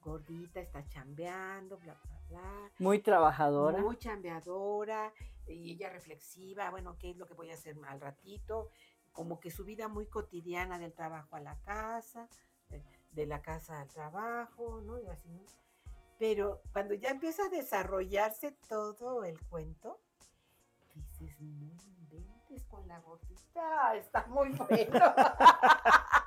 Gordita, 0.00 0.60
está 0.60 0.86
chambeando, 0.88 1.76
bla, 1.78 1.94
bla, 2.04 2.20
bla. 2.28 2.70
Muy 2.78 3.00
trabajadora. 3.00 3.78
Muy 3.78 3.96
chambeadora 3.98 5.12
y 5.46 5.72
ella 5.72 5.90
reflexiva, 5.90 6.70
bueno, 6.70 6.96
¿qué 6.98 7.10
es 7.10 7.16
lo 7.16 7.26
que 7.26 7.34
voy 7.34 7.50
a 7.50 7.54
hacer 7.54 7.76
al 7.86 8.00
ratito? 8.00 8.70
Como 9.12 9.40
que 9.40 9.50
su 9.50 9.64
vida 9.64 9.88
muy 9.88 10.06
cotidiana 10.06 10.78
del 10.78 10.92
trabajo 10.92 11.36
a 11.36 11.40
la 11.40 11.56
casa, 11.60 12.28
de, 12.70 12.82
de 13.12 13.26
la 13.26 13.42
casa 13.42 13.80
al 13.80 13.88
trabajo, 13.88 14.80
¿no? 14.82 15.00
Y 15.00 15.06
así, 15.06 15.28
¿no? 15.28 15.42
Pero 16.18 16.62
cuando 16.72 16.94
ya 16.94 17.10
empieza 17.10 17.44
a 17.44 17.48
desarrollarse 17.48 18.52
todo 18.68 19.24
el 19.24 19.40
cuento, 19.46 20.00
dices, 20.94 21.40
no 21.40 21.72
inventes 21.84 22.64
con 22.64 22.86
la 22.88 22.98
gordita, 23.00 23.94
está 23.94 24.26
muy 24.26 24.50
bueno. 24.50 25.00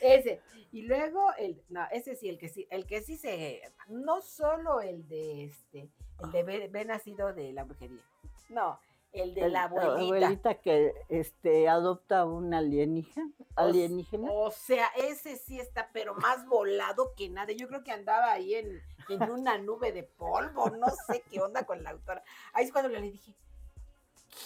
ese. 0.00 0.40
Y 0.72 0.82
luego 0.82 1.32
el, 1.38 1.62
no, 1.68 1.86
ese 1.90 2.16
sí, 2.16 2.28
el 2.28 2.38
que 2.38 2.48
sí, 2.48 2.66
el 2.70 2.86
que 2.86 3.02
sí 3.02 3.16
se, 3.16 3.62
no 3.88 4.20
solo 4.20 4.80
el 4.80 5.06
de 5.08 5.44
este, 5.44 5.90
el 6.22 6.32
de 6.32 6.42
ve, 6.42 6.68
ve 6.68 6.84
nacido 6.84 7.32
de 7.32 7.52
la 7.52 7.64
brujería. 7.64 8.02
No, 8.48 8.78
el 9.20 9.34
de 9.34 9.42
El- 9.46 9.52
la 9.52 9.64
abuelita. 9.64 10.60
que 10.60 10.94
este 11.08 11.68
adopta 11.68 12.24
un 12.24 12.52
alienígena. 12.54 13.32
alienígena. 13.56 14.30
O 14.30 14.50
sea, 14.50 14.86
ese 14.96 15.36
sí 15.36 15.58
está, 15.60 15.90
pero 15.92 16.14
más 16.14 16.46
volado 16.46 17.14
que 17.16 17.28
nada. 17.28 17.52
Yo 17.52 17.68
creo 17.68 17.82
que 17.84 17.92
andaba 17.92 18.32
ahí 18.32 18.54
en, 18.54 18.82
en 19.08 19.30
una 19.30 19.58
nube 19.58 19.92
de 19.92 20.02
polvo, 20.04 20.70
no 20.70 20.86
sé 21.06 21.22
qué 21.30 21.40
onda 21.40 21.64
con 21.66 21.82
la 21.82 21.90
autora. 21.90 22.22
Ahí 22.52 22.64
es 22.66 22.72
cuando 22.72 22.88
le 22.90 23.00
dije, 23.00 23.34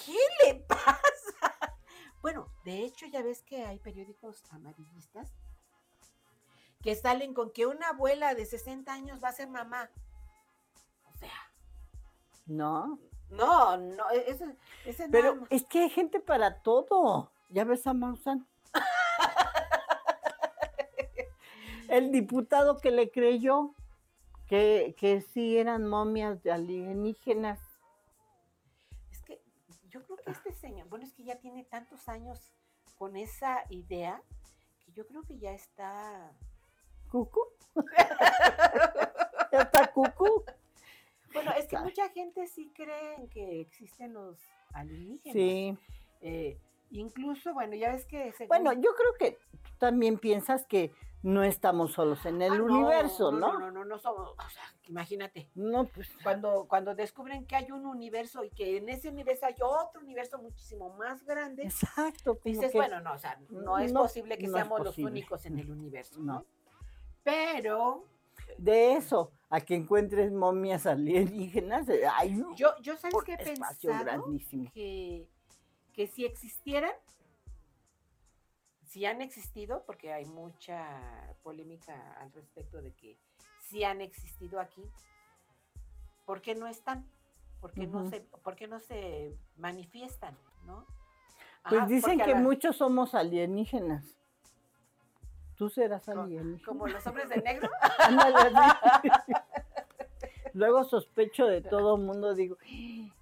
¿qué 0.07 0.17
le 0.47 0.55
pasa? 0.61 1.77
Bueno, 2.23 2.49
de 2.65 2.85
hecho 2.85 3.07
ya 3.07 3.23
ves 3.23 3.43
que 3.43 3.65
hay 3.65 3.79
periódicos 3.79 4.43
amarillistas 4.51 5.33
que 6.83 6.95
salen 6.95 7.35
con 7.35 7.51
que 7.51 7.67
una 7.67 7.89
abuela 7.89 8.35
de 8.35 8.47
60 8.47 8.93
años 8.93 9.21
va 9.23 9.29
a 9.29 9.33
ser 9.33 9.49
mamá. 9.49 9.91
O 11.07 11.13
sea, 11.19 11.33
No. 12.47 12.99
No, 13.31 13.77
no, 13.77 14.11
e-, 14.11 14.31
ese, 14.31 14.57
ese 14.85 15.09
Pero 15.09 15.47
es 15.51 15.65
que 15.65 15.81
hay 15.81 15.91
gente 15.91 16.21
para 16.21 16.63
todo. 16.63 17.31
Ya 17.49 17.65
ves 17.65 17.87
a 17.87 17.95
Maussan. 17.95 18.47
El 21.89 22.13
diputado 22.13 22.79
que 22.79 22.91
le 22.91 23.11
creyó 23.11 23.75
que, 24.47 24.95
que 24.99 25.21
sí 25.21 25.59
eran 25.59 25.89
momias 25.89 26.43
de 26.43 26.53
alienígenas. 26.53 27.59
Es 29.11 29.23
que 29.23 29.43
yo 29.89 30.03
creo 30.05 30.19
que 30.19 30.31
este 30.31 30.53
señor, 30.53 30.89
bueno, 30.89 31.05
es 31.05 31.13
que 31.13 31.25
ya 31.25 31.37
tiene 31.37 31.65
tantos 31.65 32.09
años 32.09 32.53
con 32.97 33.17
esa 33.17 33.65
idea 33.71 34.23
que 34.85 34.93
yo 34.93 35.07
creo 35.07 35.23
que 35.23 35.39
ya 35.39 35.53
está. 35.53 36.33
¿Cucu? 37.11 37.41
¿Ya 39.53 39.63
está 39.63 39.91
cucu? 39.93 40.45
Bueno, 41.33 41.51
es 41.53 41.65
que 41.65 41.69
Claro. 41.71 41.85
mucha 41.87 42.09
gente 42.11 42.47
sí 42.47 42.71
cree 42.75 43.15
en 43.17 43.29
que 43.29 43.61
existen 43.61 44.13
los 44.15 44.39
alienígenas. 44.73 45.33
Sí. 45.35 45.79
Eh, 46.23 46.59
incluso, 46.91 47.53
bueno, 47.55 47.75
ya 47.77 47.93
ves 47.93 48.05
que. 48.07 48.33
según- 48.33 48.49
Bueno, 48.49 48.73
yo 48.75 48.91
creo 48.95 49.15
que 49.19 49.39
tú 49.63 49.71
también 49.79 50.19
piensas 50.19 50.67
que 50.67 50.93
no 51.23 51.45
estamos 51.45 51.93
solos 51.93 52.25
en 52.25 52.41
el 52.41 52.53
Ah, 52.53 52.63
universo, 52.63 53.31
no, 53.31 53.39
¿no? 53.39 53.53
No, 53.53 53.59
no, 53.59 53.71
no, 53.71 53.85
no 53.85 53.99
somos. 53.99 54.31
O 54.31 54.51
sea, 54.51 54.63
imagínate. 54.89 55.51
No, 55.55 55.85
pues. 55.85 56.09
Cuando, 56.23 56.67
cuando 56.67 56.95
descubren 56.95 57.47
que 57.47 57.57
hay 57.57 57.71
un 57.71 57.85
universo 57.85 58.43
y 58.43 58.49
que 58.51 58.79
en 58.79 58.89
ese 58.89 59.11
universo 59.11 59.45
hay 59.47 59.55
otro 59.63 60.01
universo 60.01 60.39
muchísimo 60.39 60.95
más 60.97 61.23
grande, 61.27 61.65
Exacto. 61.65 62.39
dices, 62.43 62.73
que- 62.73 62.79
bueno, 62.79 63.01
no, 63.01 63.13
o 63.13 63.19
sea, 63.19 63.39
no 63.51 63.79
es 63.79 63.93
posible 63.93 64.39
que 64.39 64.49
seamos 64.49 64.81
los 64.83 64.97
únicos 64.99 65.45
en 65.47 65.59
el 65.59 65.71
universo, 65.71 66.19
No. 66.21 66.33
¿no? 66.33 66.47
Pero 67.23 68.07
De 68.61 68.93
eso, 68.93 69.33
a 69.49 69.61
que 69.63 69.75
encuentres 69.75 70.33
momias 70.33 70.87
alienígenas, 70.87 71.89
un 71.89 72.55
yo, 72.57 72.75
yo 72.83 72.97
¿sabes 72.97 73.17
qué 73.25 73.33
he 73.35 73.39
pensado? 73.39 74.05
grandísimo. 74.05 74.71
Que, 74.75 75.27
que 75.95 76.07
si 76.07 76.27
existieran, 76.27 76.93
si 78.85 79.07
han 79.07 79.23
existido, 79.23 79.85
porque 79.87 80.13
hay 80.13 80.27
mucha 80.27 81.35
polémica 81.43 82.13
al 82.21 82.33
respecto 82.33 82.83
de 82.83 82.93
que 82.93 83.17
si 83.69 83.83
han 83.85 84.01
existido 84.03 84.61
aquí, 84.61 84.83
¿por 86.27 86.43
qué 86.43 86.55
no 86.55 86.67
están? 86.67 87.09
¿Por 87.61 87.73
qué, 87.73 87.87
no, 87.87 88.09
se, 88.11 88.21
por 88.21 88.57
qué 88.57 88.67
no 88.69 88.79
se 88.81 89.37
manifiestan? 89.57 90.37
¿no? 90.67 90.87
Pues 91.69 91.81
Ajá, 91.83 91.87
dicen 91.87 92.19
que 92.19 92.33
la- 92.35 92.41
muchos 92.41 92.77
somos 92.77 93.15
alienígenas. 93.15 94.17
Tú 95.61 95.69
serás 95.69 96.09
alienígena. 96.09 96.59
Como 96.65 96.87
los 96.87 97.07
hombres 97.07 97.29
de 97.29 97.37
negro. 97.43 97.69
Luego 100.55 100.85
sospecho 100.85 101.45
de 101.45 101.61
todo 101.61 101.99
mundo, 101.99 102.35
digo, 102.35 102.57
y 102.65 103.13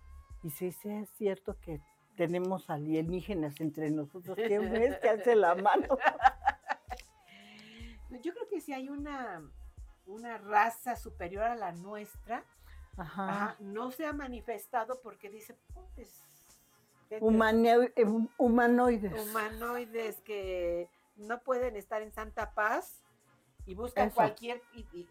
si 0.48 0.70
sea 0.70 1.04
cierto 1.16 1.56
que 1.60 1.80
tenemos 2.16 2.70
alienígenas 2.70 3.60
entre 3.60 3.90
nosotros, 3.90 4.36
¿quién 4.36 4.72
es 4.76 4.96
que 4.98 5.08
hace 5.08 5.34
la 5.34 5.56
mano? 5.56 5.98
Yo 8.22 8.32
creo 8.32 8.46
que 8.48 8.60
si 8.60 8.72
hay 8.72 8.88
una, 8.88 9.42
una 10.06 10.38
raza 10.38 10.94
superior 10.94 11.42
a 11.42 11.56
la 11.56 11.72
nuestra, 11.72 12.44
Ajá. 12.96 13.28
ajá, 13.28 13.56
no 13.58 13.90
se 13.90 14.06
ha 14.06 14.12
manifestado 14.12 15.00
porque 15.02 15.28
dice, 15.28 15.56
pues, 15.96 16.22
hum- 17.20 18.28
humanoides. 18.38 19.28
humanoides 19.28 20.20
que 20.20 20.88
no 21.18 21.40
pueden 21.42 21.76
estar 21.76 22.02
en 22.02 22.12
santa 22.12 22.54
paz 22.54 23.02
y 23.66 23.74
buscan 23.74 24.08
Eso. 24.08 24.16
cualquier 24.16 24.62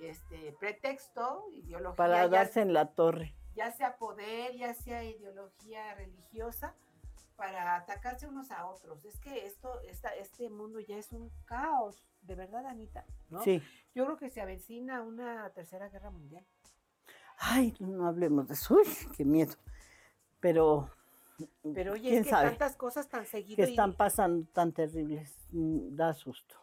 este, 0.02 0.54
pretexto, 0.60 1.46
ideología, 1.52 1.96
para 1.96 2.24
ya, 2.24 2.30
darse 2.30 2.62
en 2.62 2.74
la 2.74 2.88
torre. 2.94 3.36
ya 3.56 3.72
sea 3.72 3.98
poder, 3.98 4.56
ya 4.56 4.74
sea 4.74 5.04
ideología 5.04 5.94
religiosa, 5.94 6.74
para 7.36 7.76
atacarse 7.76 8.28
unos 8.28 8.50
a 8.52 8.66
otros. 8.66 9.06
Es 9.06 9.20
que 9.20 9.46
esto, 9.46 9.80
esta, 9.82 10.10
este 10.16 10.50
mundo 10.50 10.80
ya 10.80 10.98
es 10.98 11.12
un 11.14 11.32
caos, 11.46 12.04
de 12.24 12.36
verdad, 12.36 12.66
Anita. 12.66 13.06
¿no? 13.30 13.44
Sí. 13.44 13.62
Yo 13.94 14.06
creo 14.06 14.18
que 14.18 14.30
se 14.30 14.42
avecina 14.42 15.02
una 15.02 15.50
tercera 15.52 15.90
guerra 15.90 16.10
mundial. 16.10 16.46
Ay, 17.38 17.76
no 17.80 18.08
hablemos 18.08 18.48
de 18.48 18.56
eso. 18.56 18.76
Uy, 18.76 18.86
qué 19.16 19.24
miedo. 19.24 19.54
Pero, 20.40 20.90
Pero 21.74 21.94
oye, 21.94 22.10
¿quién 22.10 22.16
es 22.22 22.24
que 22.26 22.30
sabe? 22.32 22.50
tantas 22.50 22.76
cosas 22.76 23.08
tan 23.08 23.26
seguido. 23.26 23.58
que 23.58 23.70
y- 23.70 23.74
están 23.74 23.94
pasando 23.96 24.48
tan 24.54 24.72
terribles. 24.74 25.36
Mm, 25.52 25.96
Da 25.96 26.14
susto. 26.14 26.56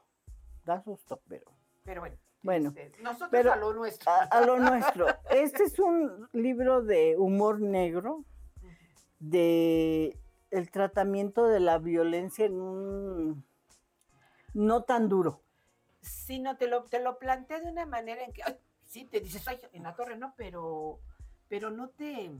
Da 0.64 0.82
susto, 0.82 1.20
pero 1.28 1.52
pero 1.84 2.00
bueno. 2.00 2.16
Bueno, 2.42 2.74
este, 2.76 3.02
nosotros 3.02 3.30
pero 3.30 3.52
a 3.52 3.56
lo 3.56 3.72
nuestro. 3.72 4.10
a, 4.10 4.16
a 4.24 4.40
lo 4.42 4.58
nuestro. 4.58 5.06
Este 5.30 5.64
es 5.64 5.78
un 5.78 6.28
libro 6.32 6.82
de 6.82 7.16
humor 7.16 7.60
negro, 7.60 8.24
de 9.18 10.18
el 10.50 10.70
tratamiento 10.70 11.46
de 11.48 11.60
la 11.60 11.78
violencia 11.78 12.44
en 12.46 12.60
un 12.60 13.44
no 14.52 14.84
tan 14.84 15.08
duro. 15.08 15.42
Sí, 16.00 16.38
no, 16.38 16.56
te 16.56 16.68
lo, 16.68 16.84
te 16.84 17.00
lo 17.00 17.18
plantea 17.18 17.60
de 17.60 17.70
una 17.70 17.86
manera 17.86 18.22
en 18.24 18.32
que, 18.32 18.42
ay, 18.44 18.56
sí, 18.84 19.04
te 19.06 19.20
dices, 19.20 19.46
ay, 19.48 19.58
en 19.72 19.82
la 19.84 19.96
torre 19.96 20.16
no, 20.16 20.34
pero, 20.36 21.00
pero 21.48 21.70
no 21.70 21.88
te, 21.90 22.30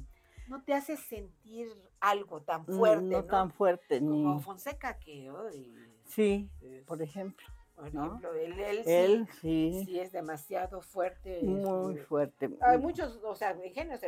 no 0.48 0.62
te 0.62 0.74
hace 0.74 0.96
sentir 0.96 1.68
algo 2.00 2.42
tan 2.42 2.66
No- 2.66 2.76
fuerte, 2.76 3.02
no, 3.02 3.22
¿no? 3.22 3.26
tan 3.28 3.50
fuerte 3.52 3.98
Como 4.00 4.34
ni 4.34 4.42
Fonseca, 4.42 4.98
que, 4.98 5.30
ay, 5.50 5.74
sí, 6.04 6.50
es- 6.60 6.84
por 6.84 7.00
ejemplo. 7.02 7.46
por 7.74 7.92
¿no? 7.92 8.04
ejemplo, 8.06 8.34
él, 8.34 8.60
él 8.60 8.84
sí, 8.84 8.90
Él 8.90 9.28
sí, 9.40 9.82
sí 9.84 9.98
es 10.00 10.12
demasiado 10.12 10.80
fuerte. 10.80 11.42
muy 11.42 11.96
fuerte. 11.96 12.48
Hay 12.60 12.78
muchos, 12.78 13.18
o 13.24 13.34
sea, 13.34 13.50
en 13.50 13.72
géneros, 13.74 14.00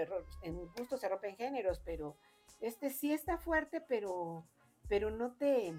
en 0.42 0.56
gusto 0.76 0.96
se 0.96 1.08
rompen 1.08 1.36
géneros, 1.36 1.80
pero 1.84 2.16
este 2.60 2.90
sí 2.90 3.12
está 3.12 3.38
fuerte, 3.38 3.80
pero, 3.80 4.46
pero 4.88 5.10
no 5.10 5.32
te, 5.32 5.74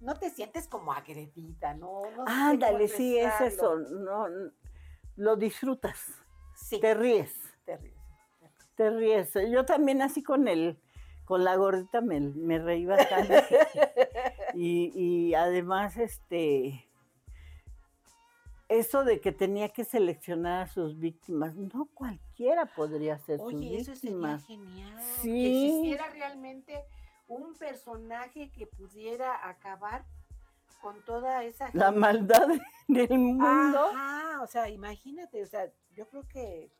no 0.00 0.14
te 0.18 0.30
sientes 0.30 0.66
como 0.66 0.92
agredida, 0.92 1.74
¿no? 1.74 2.02
no 2.10 2.24
Ándale, 2.26 2.88
sí, 2.88 3.16
es 3.16 3.40
eso. 3.40 3.76
No, 3.76 4.26
lo 5.16 5.36
disfrutas, 5.36 6.20
Sí, 6.56 6.80
te 6.80 6.94
ríes, 6.94 7.32
te 7.64 7.76
ríes. 7.76 7.93
Te 8.76 8.90
ríes. 8.90 9.32
Yo 9.50 9.64
también 9.64 10.02
así 10.02 10.22
con 10.22 10.48
el, 10.48 10.78
con 11.24 11.44
la 11.44 11.56
gordita 11.56 12.00
me, 12.00 12.20
me 12.20 12.58
reí 12.58 12.86
bastante. 12.86 13.44
y, 14.54 14.92
y 14.94 15.34
además, 15.34 15.96
este, 15.96 16.86
eso 18.68 19.04
de 19.04 19.20
que 19.20 19.32
tenía 19.32 19.68
que 19.68 19.84
seleccionar 19.84 20.62
a 20.62 20.66
sus 20.66 20.98
víctimas, 20.98 21.54
no 21.54 21.88
cualquiera 21.94 22.66
podría 22.66 23.18
ser 23.18 23.38
su 23.38 23.46
Oye, 23.46 23.76
eso 23.78 23.94
sería 23.94 24.10
víctima. 24.16 24.38
genial. 24.40 24.96
Que 24.96 25.02
Sí. 25.22 25.66
existiera 25.66 26.10
realmente 26.10 26.84
un 27.28 27.54
personaje 27.54 28.50
que 28.50 28.66
pudiera 28.66 29.48
acabar 29.48 30.04
con 30.82 31.00
toda 31.04 31.44
esa 31.44 31.70
La 31.72 31.90
maldad 31.90 32.46
del 32.88 33.18
mundo. 33.18 33.46
Ajá, 33.94 34.42
o 34.42 34.46
sea, 34.46 34.68
imagínate, 34.68 35.42
o 35.42 35.46
sea, 35.46 35.70
yo 35.94 36.06
creo 36.08 36.26
que 36.28 36.70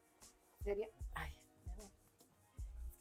sería. 0.62 0.88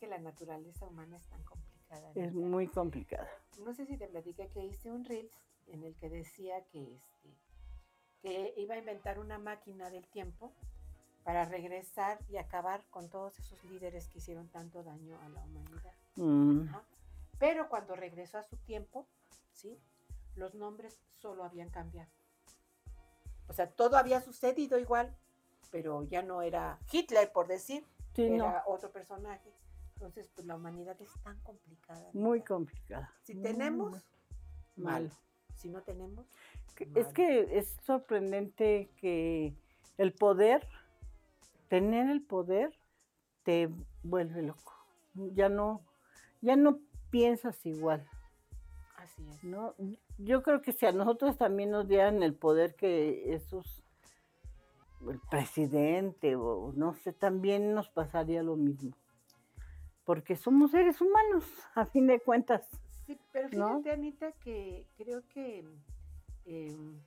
Que 0.03 0.09
la 0.09 0.17
naturaleza 0.17 0.85
humana 0.85 1.15
es 1.15 1.25
tan 1.27 1.41
complicada. 1.43 2.11
Es 2.13 2.33
muy 2.33 2.67
complicada. 2.67 3.29
No 3.63 3.73
sé 3.73 3.85
si 3.85 3.95
te 3.95 4.09
platiqué 4.09 4.49
que 4.49 4.65
hice 4.65 4.91
un 4.91 5.05
Reels 5.05 5.31
en 5.67 5.81
el 5.85 5.95
que 5.95 6.09
decía 6.09 6.61
que, 6.65 6.93
este, 6.93 7.37
que 8.21 8.53
iba 8.57 8.75
a 8.75 8.79
inventar 8.79 9.17
una 9.17 9.39
máquina 9.39 9.89
del 9.89 10.05
tiempo 10.09 10.51
para 11.23 11.45
regresar 11.45 12.19
y 12.27 12.35
acabar 12.35 12.83
con 12.89 13.09
todos 13.09 13.39
esos 13.39 13.63
líderes 13.63 14.09
que 14.09 14.17
hicieron 14.17 14.49
tanto 14.49 14.83
daño 14.83 15.17
a 15.21 15.29
la 15.29 15.41
humanidad. 15.41 15.93
Mm. 16.17 16.67
Pero 17.39 17.69
cuando 17.69 17.95
regresó 17.95 18.39
a 18.39 18.43
su 18.43 18.57
tiempo, 18.57 19.07
¿sí? 19.53 19.79
Los 20.35 20.53
nombres 20.53 20.99
solo 21.21 21.45
habían 21.45 21.69
cambiado. 21.69 22.11
O 23.47 23.53
sea, 23.53 23.71
todo 23.71 23.95
había 23.95 24.19
sucedido 24.19 24.77
igual, 24.77 25.15
pero 25.71 26.03
ya 26.03 26.21
no 26.23 26.41
era 26.41 26.77
Hitler, 26.91 27.31
por 27.31 27.47
decir, 27.47 27.85
sí, 28.13 28.29
no, 28.29 28.49
era 28.49 28.63
otro 28.67 28.91
personaje. 28.91 29.49
Entonces, 30.03 30.29
pues 30.35 30.45
la 30.45 30.57
humanidad 30.57 31.01
es 31.01 31.09
tan 31.23 31.39
complicada. 31.43 32.09
muy 32.11 32.41
complicada. 32.41 33.09
Si 33.21 33.35
tenemos, 33.35 33.91
muy 34.75 34.85
mal. 34.85 35.11
Si 35.55 35.69
no 35.69 35.81
tenemos, 35.81 36.25
Es 36.93 37.07
que 37.13 37.57
es 37.57 37.77
sorprendente 37.85 38.89
que 38.97 39.55
el 39.97 40.11
poder, 40.11 40.67
tener 41.69 42.09
el 42.09 42.21
poder, 42.21 42.77
te 43.43 43.69
vuelve 44.03 44.41
loco. 44.41 44.73
Ya 45.13 45.47
no, 45.47 45.85
ya 46.41 46.57
no 46.57 46.81
piensas 47.09 47.65
igual, 47.65 48.05
Así 48.97 49.25
es. 49.29 49.41
¿no? 49.41 49.73
Yo 50.17 50.43
creo 50.43 50.61
que 50.61 50.73
si 50.73 50.85
a 50.85 50.91
nosotros 50.91 51.37
también 51.37 51.71
nos 51.71 51.87
dieran 51.87 52.23
el 52.23 52.35
poder 52.35 52.75
que 52.75 53.33
esos, 53.33 53.85
el 55.07 55.21
presidente 55.31 56.35
o 56.35 56.73
no 56.75 56.93
sé, 56.93 57.13
también 57.13 57.73
nos 57.73 57.89
pasaría 57.89 58.43
lo 58.43 58.57
mismo. 58.57 58.97
Porque 60.05 60.35
somos 60.35 60.71
seres 60.71 60.99
humanos, 61.01 61.43
a 61.75 61.85
fin 61.85 62.07
de 62.07 62.19
cuentas. 62.19 62.67
Sí, 63.05 63.19
pero 63.31 63.49
¿no? 63.49 63.67
fíjate, 63.79 63.91
Anita, 63.91 64.31
que 64.33 64.87
creo 64.97 65.27
que 65.29 65.65
em, 66.45 67.01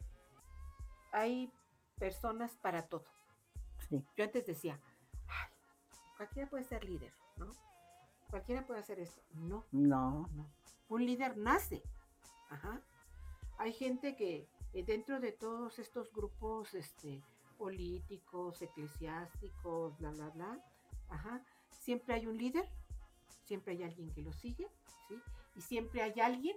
hay 1.13 1.51
personas 1.99 2.57
para 2.57 2.83
todo. 2.87 3.05
Sí. 3.89 4.05
Yo 4.17 4.25
antes 4.25 4.45
decía, 4.47 4.79
"Ay, 5.29 5.49
cualquiera 6.17 6.51
puede 6.51 6.65
ser 6.65 6.85
líder, 6.85 7.13
¿no? 7.37 7.51
Cualquiera 8.29 8.67
puede 8.67 8.81
hacer 8.81 8.99
esto. 8.99 9.23
No, 9.35 9.65
No, 9.73 10.29
no. 10.35 10.51
Un 10.89 11.07
líder 11.07 11.37
nace. 11.37 11.83
Ajá. 12.51 12.83
Hay 13.59 13.73
gente 13.73 14.17
que 14.17 14.49
eh, 14.73 14.85
dentro 14.85 15.21
de 15.21 15.33
todos 15.33 15.79
estos 15.79 16.13
grupos 16.13 16.75
este, 16.75 17.23
políticos, 17.57 18.61
eclesiásticos, 18.61 19.97
bla, 19.99 20.11
bla, 20.11 20.29
bla, 20.31 20.65
ajá, 21.09 21.43
siempre 21.71 22.15
hay 22.15 22.27
un 22.27 22.37
líder, 22.37 22.69
siempre 23.47 23.73
hay 23.75 23.83
alguien 23.85 24.11
que 24.13 24.23
lo 24.23 24.33
sigue, 24.33 24.67
¿sí? 25.09 25.15
Y 25.57 25.61
siempre 25.61 26.03
hay 26.03 26.19
alguien 26.21 26.57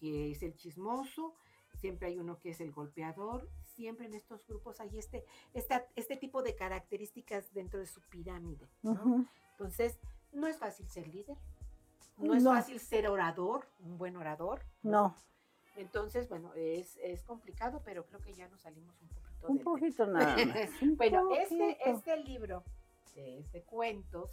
que 0.00 0.30
es 0.32 0.42
el 0.42 0.54
chismoso, 0.56 1.34
siempre 1.74 2.08
hay 2.08 2.18
uno 2.18 2.38
que 2.38 2.50
es 2.50 2.60
el 2.60 2.72
golpeador, 2.72 3.48
siempre 3.74 4.06
en 4.06 4.14
estos 4.14 4.46
grupos 4.46 4.80
hay 4.80 4.96
este, 4.98 5.24
esta- 5.54 5.86
este 5.96 6.16
tipo 6.16 6.42
de 6.42 6.54
características 6.54 7.52
dentro 7.52 7.80
de 7.80 7.86
su 7.86 8.00
pirámide. 8.02 8.68
¿no? 8.82 9.26
Entonces, 9.52 9.98
no 10.32 10.46
es 10.46 10.56
fácil 10.56 10.88
ser 10.88 11.08
líder, 11.08 11.36
no 12.16 12.34
es 12.34 12.42
No. 12.42 12.52
fácil 12.52 12.78
ser 12.80 13.08
orador, 13.08 13.66
un 13.80 13.98
buen 13.98 14.16
orador. 14.16 14.62
no, 14.82 15.14
Entonces, 15.76 16.28
bueno, 16.28 16.52
es, 16.54 16.96
es 17.02 17.22
complicado, 17.22 17.82
pero 17.84 18.04
creo 18.06 18.20
que 18.20 18.32
ya 18.34 18.48
nos 18.48 18.60
salimos 18.62 19.00
un 19.00 19.08
poquito 19.08 19.46
un 19.48 19.56
del 19.56 19.58
tema. 19.64 19.70
poquito 19.70 20.06
nada 20.06 20.36
más. 20.46 20.70
Bueno, 20.98 21.30
este, 21.36 21.56
poquito. 21.56 21.90
este 21.90 22.16
libro 22.24 22.64
es 23.14 23.50
de 23.52 23.62
cuentos 23.62 24.30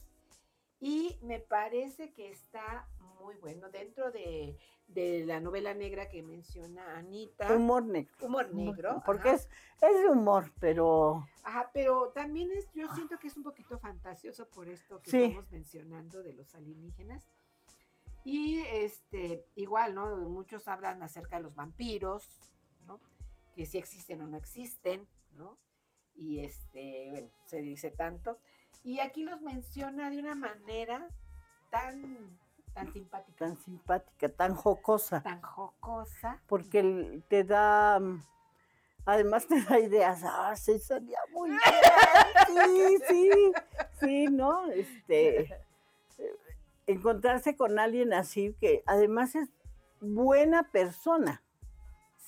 y 0.80 1.18
me 1.22 1.40
parece 1.40 2.12
que 2.14 2.30
está 2.30 2.88
muy 3.22 3.36
bueno 3.38 3.70
dentro 3.70 4.12
de, 4.12 4.58
de 4.88 5.26
la 5.26 5.40
novela 5.40 5.74
negra 5.74 6.10
que 6.10 6.22
menciona 6.22 6.98
Anita. 6.98 7.54
Humor 7.56 7.86
negro. 7.86 8.14
Humor 8.22 8.54
negro. 8.54 9.02
Porque 9.06 9.30
ajá. 9.30 9.38
es, 9.38 9.50
es 9.82 10.02
de 10.04 10.10
humor, 10.10 10.52
pero 10.60 11.26
Ajá, 11.44 11.70
pero 11.74 12.10
también 12.10 12.52
es, 12.52 12.70
yo 12.74 12.88
siento 12.94 13.18
que 13.18 13.28
es 13.28 13.38
un 13.38 13.44
poquito 13.44 13.80
fantasioso 13.80 14.48
por 14.50 14.68
esto 14.70 15.02
que 15.02 15.12
Sí. 15.12 15.24
estamos 15.24 15.50
mencionando 15.52 16.22
de 16.24 16.34
los 16.34 16.54
alienígenas. 16.56 17.28
Y 18.24 18.58
este, 18.60 19.46
igual, 19.56 19.94
¿no? 19.94 20.16
Muchos 20.30 20.68
hablan 20.68 21.02
acerca 21.04 21.38
de 21.38 21.44
los 21.44 21.54
vampiros, 21.56 22.28
¿no? 22.88 23.00
Que 23.54 23.66
si 23.68 23.78
existen 23.78 24.22
o 24.22 24.28
no 24.28 24.38
existen, 24.38 25.08
¿no? 25.34 25.60
Y 26.16 26.40
este, 26.40 27.10
bueno, 27.12 27.30
se 27.46 27.62
dice 27.62 27.92
tanto. 27.92 28.40
Y 28.86 29.00
aquí 29.00 29.24
los 29.24 29.42
menciona 29.42 30.10
de 30.12 30.20
una 30.20 30.36
manera 30.36 31.08
tan, 31.72 32.38
tan 32.74 32.94
simpática, 32.94 33.38
tan 33.38 33.58
simpática, 33.58 34.30
tan 34.30 34.54
jocosa, 34.56 35.24
tan 35.24 35.42
jocosa. 35.42 36.40
porque 36.48 37.22
te 37.28 37.44
da, 37.44 38.00
mm, 38.00 38.22
además 39.08 39.48
te 39.48 39.60
da 39.64 39.80
ideas, 39.80 40.22
ah, 40.24 40.56
sí, 40.56 40.78
sería 40.80 41.18
muy 41.34 41.50
bien, 41.50 41.60
sí, 42.48 42.98
sí, 43.10 43.30
sí, 44.00 44.28
¿no? 44.28 44.68
Este, 44.70 45.40
eh, 46.20 46.36
encontrarse 46.86 47.56
con 47.58 47.80
alguien 47.80 48.14
así 48.14 48.56
que 48.60 48.84
además 48.86 49.34
es 49.34 49.50
buena 50.00 50.70
persona, 50.72 51.42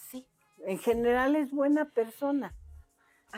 Sí. 0.09 0.25
en 0.65 0.79
general 0.79 1.35
es 1.35 1.51
buena 1.51 1.85
persona. 1.85 2.55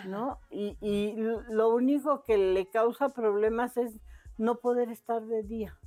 ¿No? 0.06 0.40
Y, 0.50 0.78
y 0.82 1.16
lo 1.50 1.70
único 1.74 2.24
que 2.24 2.38
le 2.38 2.68
causa 2.70 3.10
problemas 3.10 3.78
es 3.78 4.00
no 4.38 4.56
poder 4.56 4.90
estar 4.90 5.22
de 5.24 5.44
día. 5.44 5.78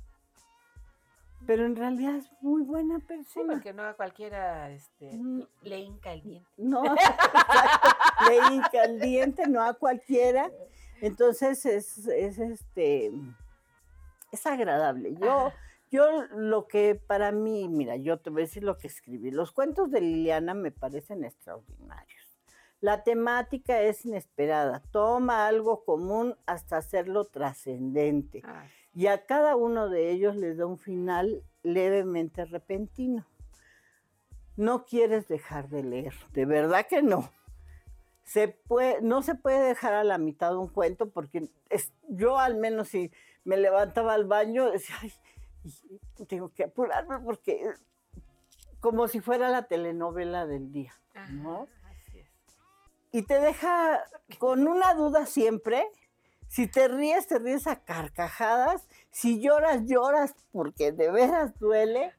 Pero 1.45 1.65
en 1.65 1.75
realidad 1.75 2.15
es 2.15 2.29
muy 2.41 2.61
buena 2.61 2.99
Sí, 2.99 3.05
persona. 3.05 3.53
porque 3.53 3.73
no 3.73 3.83
a 3.83 3.93
cualquiera 3.95 4.69
este, 4.71 5.11
Mm. 5.17 5.43
le 5.63 5.79
hinca 5.79 6.13
el 6.13 6.21
diente. 6.23 6.47
No, 6.57 6.83
le 8.29 8.37
hinca 8.53 8.83
el 8.85 8.99
diente, 9.01 9.47
no 9.47 9.61
a 9.61 9.73
cualquiera. 9.73 10.49
Entonces 11.01 11.65
es, 11.65 12.07
es 12.07 12.39
este 12.39 13.11
es 14.31 14.45
agradable. 14.47 15.13
Yo, 15.15 15.47
Ajá. 15.47 15.55
yo 15.91 16.23
lo 16.31 16.67
que 16.67 16.95
para 16.95 17.31
mí, 17.33 17.67
mira, 17.67 17.97
yo 17.97 18.17
te 18.19 18.29
voy 18.29 18.43
a 18.43 18.45
decir 18.45 18.63
lo 18.63 18.77
que 18.77 18.87
escribí. 18.87 19.29
Los 19.29 19.51
cuentos 19.51 19.91
de 19.91 19.99
Liliana 20.01 20.53
me 20.53 20.71
parecen 20.71 21.25
extraordinarios. 21.25 22.22
La 22.83 23.01
temática 23.01 23.79
es 23.79 24.05
inesperada, 24.05 24.81
toma 24.91 25.47
algo 25.47 25.85
común 25.85 26.35
hasta 26.45 26.75
hacerlo 26.75 27.23
trascendente. 27.23 28.41
Ay, 28.43 28.67
Y 28.93 29.07
a 29.07 29.25
cada 29.25 29.55
uno 29.55 29.87
de 29.87 30.11
ellos 30.11 30.35
les 30.35 30.57
da 30.57 30.65
un 30.65 30.77
final 30.77 31.45
levemente 31.61 32.43
repentino. 32.43 33.25
No 34.57 34.83
quieres 34.83 35.29
dejar 35.29 35.69
de 35.69 35.81
leer, 35.81 36.13
de 36.33 36.45
verdad 36.45 36.85
que 36.85 37.01
no. 37.01 37.31
Se 38.25 38.49
puede, 38.49 39.01
no 39.01 39.21
se 39.21 39.35
puede 39.35 39.65
dejar 39.65 39.93
a 39.93 40.03
la 40.03 40.17
mitad 40.17 40.57
un 40.57 40.67
cuento 40.67 41.09
porque 41.09 41.49
es, 41.69 41.93
yo 42.09 42.37
al 42.37 42.57
menos 42.57 42.89
si 42.89 43.13
me 43.45 43.55
levantaba 43.55 44.13
al 44.13 44.25
baño 44.25 44.69
decía, 44.69 44.97
"Ay, 45.01 45.13
tengo 46.27 46.49
que 46.49 46.65
apurarme 46.65 47.17
porque 47.19 47.65
como 48.81 49.07
si 49.07 49.21
fuera 49.21 49.47
la 49.47 49.67
telenovela 49.69 50.45
del 50.45 50.73
día, 50.73 50.91
¿no? 51.31 51.61
Ajá. 51.61 51.82
Y 53.13 53.21
te 53.21 53.39
deja 53.39 54.03
con 54.39 54.67
una 54.67 54.95
duda 54.95 55.27
siempre. 55.27 55.85
Si 56.47 56.67
te 56.67 56.87
ríes, 56.87 57.27
te 57.27 57.37
ríes 57.37 57.67
a 57.67 57.83
carcajadas. 57.83 58.87
Si 59.11 59.39
lloras, 59.39 59.83
lloras 59.85 60.35
porque 60.51 60.91
de 60.91 61.11
veras 61.11 61.57
duele. 61.59 62.11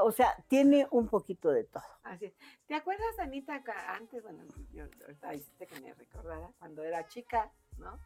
O 0.00 0.12
sea, 0.12 0.36
tiene 0.46 0.86
un 0.92 1.08
poquito 1.08 1.50
de 1.50 1.64
todo. 1.64 1.82
Así 2.04 2.26
es. 2.26 2.34
¿Te 2.68 2.76
acuerdas, 2.76 3.18
Anita, 3.18 3.64
antes, 3.88 4.22
bueno, 4.22 4.44
yo 4.72 4.84
ahorita 5.02 5.34
hiciste 5.34 5.66
que 5.66 5.80
me 5.80 5.92
recordara, 5.92 6.52
cuando 6.60 6.84
era 6.84 7.06
chica, 7.08 7.50
¿no? 7.78 7.98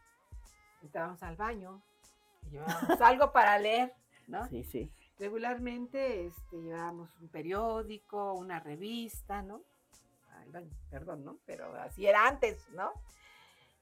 Entrábamos 0.82 1.22
al 1.22 1.36
baño 1.36 1.82
y 2.46 2.52
llevábamos 2.52 3.00
algo 3.02 3.30
para 3.30 3.58
leer, 3.58 3.92
¿no? 4.26 4.48
Sí, 4.48 4.64
sí. 4.64 4.90
Regularmente 5.18 6.26
este, 6.26 6.62
llevábamos 6.62 7.10
un 7.20 7.28
periódico, 7.28 8.32
una 8.32 8.58
revista, 8.58 9.42
¿no? 9.42 9.60
Bueno, 10.50 10.68
perdón, 10.90 11.24
¿no? 11.24 11.38
Pero 11.46 11.74
así 11.74 12.06
era 12.06 12.26
antes, 12.26 12.58
¿no? 12.70 12.92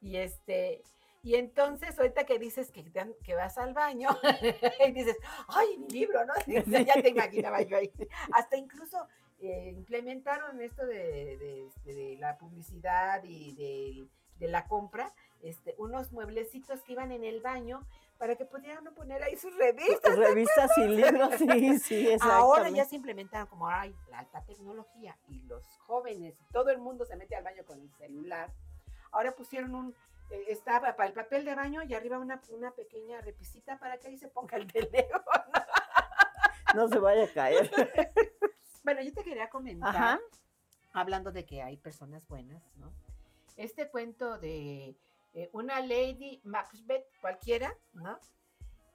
Y 0.00 0.16
este, 0.16 0.82
y 1.22 1.36
entonces 1.36 1.98
ahorita 1.98 2.24
que 2.24 2.38
dices 2.38 2.70
que, 2.70 2.82
te- 2.82 3.16
que 3.24 3.34
vas 3.34 3.56
al 3.58 3.72
baño 3.74 4.08
y 4.86 4.92
dices, 4.92 5.16
ay, 5.48 5.78
mi 5.78 5.88
libro, 5.88 6.24
¿no? 6.24 6.34
ya 6.86 7.00
te 7.00 7.08
imaginaba 7.08 7.62
yo 7.62 7.76
ahí. 7.78 7.90
Hasta 8.32 8.56
incluso 8.56 9.06
eh, 9.40 9.70
implementaron 9.74 10.60
esto 10.60 10.84
de, 10.86 11.36
de, 11.38 11.66
este, 11.66 11.94
de 11.94 12.16
la 12.18 12.36
publicidad 12.38 13.22
y 13.24 13.54
de, 13.54 14.08
de 14.38 14.48
la 14.50 14.66
compra, 14.66 15.12
este, 15.42 15.74
unos 15.78 16.12
mueblecitos 16.12 16.82
que 16.82 16.92
iban 16.92 17.12
en 17.12 17.24
el 17.24 17.40
baño 17.40 17.86
para 18.24 18.36
que 18.36 18.46
pudieran 18.46 18.82
poner 18.94 19.22
ahí 19.22 19.36
sus 19.36 19.54
revistas. 19.54 20.16
Revistas 20.16 20.70
y 20.78 20.88
libros, 20.88 21.34
sí, 21.36 21.78
sí, 21.78 22.08
Ahora 22.22 22.70
ya 22.70 22.86
se 22.86 22.96
implementaron 22.96 23.46
como 23.48 23.68
hay 23.68 23.94
la 24.08 24.20
alta 24.20 24.42
tecnología 24.46 25.14
y 25.28 25.42
los 25.42 25.62
jóvenes, 25.80 26.34
todo 26.50 26.70
el 26.70 26.78
mundo 26.78 27.04
se 27.04 27.16
mete 27.16 27.36
al 27.36 27.44
baño 27.44 27.66
con 27.66 27.78
el 27.82 27.92
celular. 27.98 28.50
Ahora 29.12 29.32
pusieron 29.32 29.74
un, 29.74 29.94
eh, 30.30 30.42
estaba 30.48 30.96
para 30.96 31.06
el 31.06 31.12
papel 31.12 31.44
de 31.44 31.54
baño 31.54 31.82
y 31.82 31.92
arriba 31.92 32.18
una, 32.18 32.40
una 32.48 32.70
pequeña 32.70 33.20
repisita 33.20 33.78
para 33.78 33.98
que 33.98 34.08
ahí 34.08 34.16
se 34.16 34.28
ponga 34.28 34.56
el 34.56 34.66
teléfono. 34.72 35.52
No 36.74 36.88
se 36.88 36.98
vaya 36.98 37.24
a 37.24 37.28
caer. 37.28 37.70
Bueno, 38.84 39.00
yo 39.00 39.14
te 39.14 39.22
quería 39.22 39.48
comentar, 39.48 39.96
Ajá. 39.96 40.20
hablando 40.92 41.32
de 41.32 41.46
que 41.46 41.62
hay 41.62 41.78
personas 41.78 42.28
buenas, 42.28 42.62
¿no? 42.76 42.92
Este 43.56 43.88
cuento 43.88 44.36
de 44.36 44.94
eh, 45.34 45.50
una 45.52 45.80
Lady 45.80 46.40
Macbeth 46.44 47.06
cualquiera, 47.20 47.76
¿no? 47.92 48.18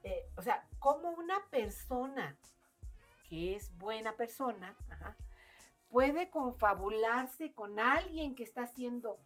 Eh, 0.02 0.24
o 0.36 0.42
sea, 0.42 0.66
como 0.78 1.10
una 1.10 1.38
persona 1.50 2.38
que 3.28 3.54
es 3.54 3.76
buena 3.76 4.16
persona, 4.16 4.76
puede 5.88 6.30
confabularse 6.30 7.52
con 7.52 7.78
alguien 7.78 8.34
que 8.34 8.42
está 8.42 8.62
haciendo 8.62 9.20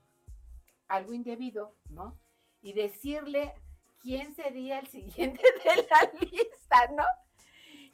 algo 0.88 1.12
indebido, 1.14 1.77
¿no? 1.88 2.18
Y 2.61 2.72
decirle 2.72 3.55
quién 4.00 4.35
sería 4.35 4.81
el 4.81 4.88
siguiente 4.88 5.42
de 5.64 5.87
la 5.88 6.12
lista, 6.20 6.88
¿no? 6.96 7.05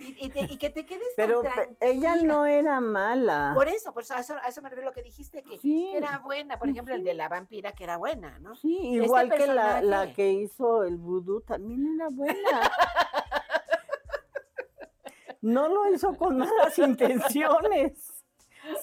Y, 0.00 0.16
y 0.26 0.28
te- 0.30 0.40
y 0.52 0.56
que 0.56 0.70
te 0.70 0.86
quedes 0.86 1.08
Pero 1.14 1.42
pe- 1.42 1.76
ella 1.80 2.16
no 2.16 2.46
era 2.46 2.80
mala. 2.80 3.52
Por 3.54 3.68
eso, 3.68 3.92
por 3.92 4.02
eso, 4.02 4.14
a 4.14 4.20
eso, 4.20 4.34
a 4.42 4.48
eso 4.48 4.62
me 4.62 4.68
refiero 4.70 4.88
lo 4.90 4.94
que 4.94 5.02
dijiste, 5.02 5.42
que, 5.42 5.58
Sí. 5.58 5.92
era 5.94 6.18
buena. 6.18 6.58
Por 6.58 6.68
ejemplo, 6.70 6.94
el 6.94 7.04
de 7.04 7.14
la 7.14 7.28
vampira, 7.28 7.72
que 7.72 7.84
era 7.84 7.98
buena, 7.98 8.38
¿no? 8.38 8.54
Sí, 8.56 8.78
Este 8.94 9.04
igual 9.04 9.30
que 9.30 9.46
la, 9.46 9.82
la 9.82 10.12
que 10.12 10.32
hizo 10.32 10.84
el 10.84 10.96
vudú 10.96 11.42
también 11.42 11.94
era 11.96 12.08
buena. 12.10 12.34
No 15.42 15.68
lo 15.68 15.90
hizo 15.92 16.14
con 16.16 16.36
malas 16.38 16.78
intenciones. 16.78 17.92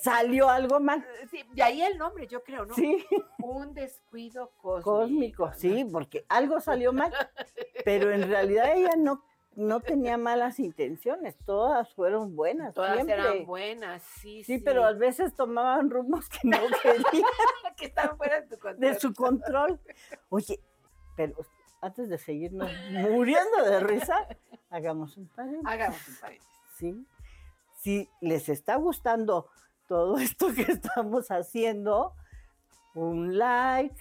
Salió 0.01 0.49
algo 0.49 0.80
mal. 0.80 1.06
Eh, 1.21 1.27
Sí, 1.30 1.43
de 1.53 1.62
ahí 1.63 1.82
el 1.84 1.97
nombre, 1.99 2.25
yo 2.27 2.43
creo, 2.43 2.65
¿no? 2.65 2.73
Sí, 2.73 3.06
Un 3.43 3.73
descuido 3.75 4.51
cósmico. 4.58 4.82
cósmico, 4.91 5.45
¿no? 5.49 5.53
sí, 5.53 5.86
porque 5.91 6.25
algo 6.30 6.60
salió 6.60 6.91
mal. 6.93 7.13
Pero 7.86 8.12
en 8.12 8.27
realidad 8.27 8.71
ella 8.75 8.95
no, 8.97 9.23
no 9.58 9.80
tenía 9.80 10.17
malas 10.20 10.60
intenciones, 10.60 11.36
todas 11.43 11.91
fueron 11.96 12.36
buenas. 12.36 12.76
Todas 12.76 12.93
siempre. 12.93 13.15
eran 13.15 13.46
buenas, 13.46 14.04
sí, 14.04 14.43
sí. 14.43 14.58
Sí, 14.58 14.63
pero 14.63 14.86
a 14.86 14.93
veces 14.93 15.34
tomaban 15.34 15.89
rumos 15.89 16.30
que 16.30 16.48
no 16.48 16.58
querían 16.84 17.04
que 17.78 17.86
estaban 17.88 18.17
fuera 18.17 18.41
de 18.41 18.48
tu 18.48 18.60
control. 18.60 18.80
de 18.80 19.00
su 19.00 19.13
control. 19.13 19.80
Oye, 20.30 20.60
pero 21.15 21.34
antes 21.82 22.08
de 22.08 22.20
seguirnos 22.20 22.72
muriendo 22.91 23.63
de 23.63 23.80
risa, 23.80 24.28
hagamos 24.70 25.17
un 25.17 25.28
paréntesis. 25.28 25.67
Hagamos 25.67 26.08
un 26.08 26.15
paréntesis. 26.17 26.60
¿sí? 26.76 27.08
Si 27.82 28.10
les 28.22 28.50
está 28.50 28.76
gustando 28.76 29.50
todo 29.88 30.17
esto 30.20 30.54
que 30.54 30.72
estamos 30.72 31.32
haciendo, 31.32 32.13
un 32.93 33.39
like, 33.39 33.96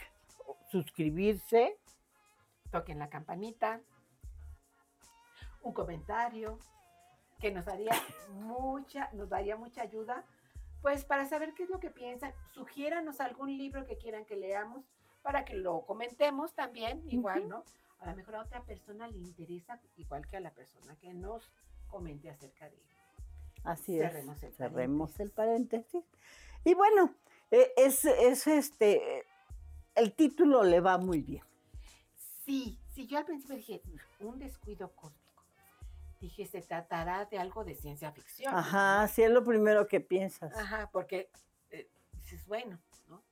suscribirse, 0.71 1.79
Toquen 2.71 2.99
la 2.99 3.09
campanita, 3.09 3.81
un 5.67 5.73
comentario, 5.73 6.59
que 7.41 7.51
nos 7.51 7.65
daría 7.65 7.93
mucha, 8.31 9.11
nos 9.13 9.29
daría 9.29 9.57
mucha 9.57 9.83
ayuda, 9.83 10.25
pues 10.81 11.05
para 11.05 11.27
saber 11.27 11.55
qué 11.55 11.65
es 11.65 11.71
lo 11.71 11.81
que 11.81 11.91
piensan. 11.91 12.33
Sugiéranos 12.53 13.21
algún 13.21 13.57
libro 13.59 13.85
que 13.87 13.99
quieran 13.99 14.25
que 14.25 14.37
leamos 14.37 14.85
para 15.23 15.45
que 15.45 15.55
lo 15.55 15.85
comentemos 15.85 16.55
también, 16.55 17.03
igual. 17.11 17.49
¿no? 17.49 17.65
A 17.99 18.11
lo 18.11 18.17
mejor 18.17 18.37
a 18.37 18.43
otra 18.43 18.63
persona 18.63 19.09
le 19.09 19.19
interesa, 19.19 19.81
igual 19.97 20.27
que 20.27 20.37
a 20.37 20.41
la 20.41 20.53
persona 20.53 20.97
que 20.97 21.13
nos 21.13 21.51
comente 21.89 22.31
acerca 22.31 22.69
de 22.69 22.77
él. 22.77 22.83
así 23.65 23.99
Cerremos 23.99 24.37
es, 24.37 24.45
el 24.45 24.53
cerremos 24.55 25.21
el 25.21 25.31
paréntesis. 25.31 26.05
Y 26.65 26.75
bueno, 26.75 27.13
eh, 27.51 27.73
es, 27.77 28.05
es 28.05 28.47
este, 28.47 29.25
el 29.95 30.13
título 30.13 30.63
le 30.63 30.81
va 30.81 30.99
muy 30.99 31.23
bien. 31.23 31.43
Sí, 32.45 32.79
sí, 32.95 33.07
yo 33.07 33.19
al 33.19 33.25
principio 33.25 33.57
dije, 33.57 33.83
un 34.21 34.39
descuido 34.39 34.91
cósmico. 34.95 35.26
Dije, 36.21 36.47
se 36.47 36.63
tratará 36.63 37.27
de 37.27 37.39
algo 37.39 37.65
de 37.65 37.75
ciencia 37.75 38.11
ficción. 38.13 38.55
Ajá, 38.55 39.07
sí 39.09 39.23
es 39.23 39.31
lo 39.31 39.45
primero 39.45 39.87
que 39.87 40.01
piensas. 40.01 40.57
Ajá, 40.57 40.89
porque 40.91 41.31
eh, 41.71 41.89
dices, 42.15 42.47
bueno, 42.47 42.79
¿no? 43.09 43.23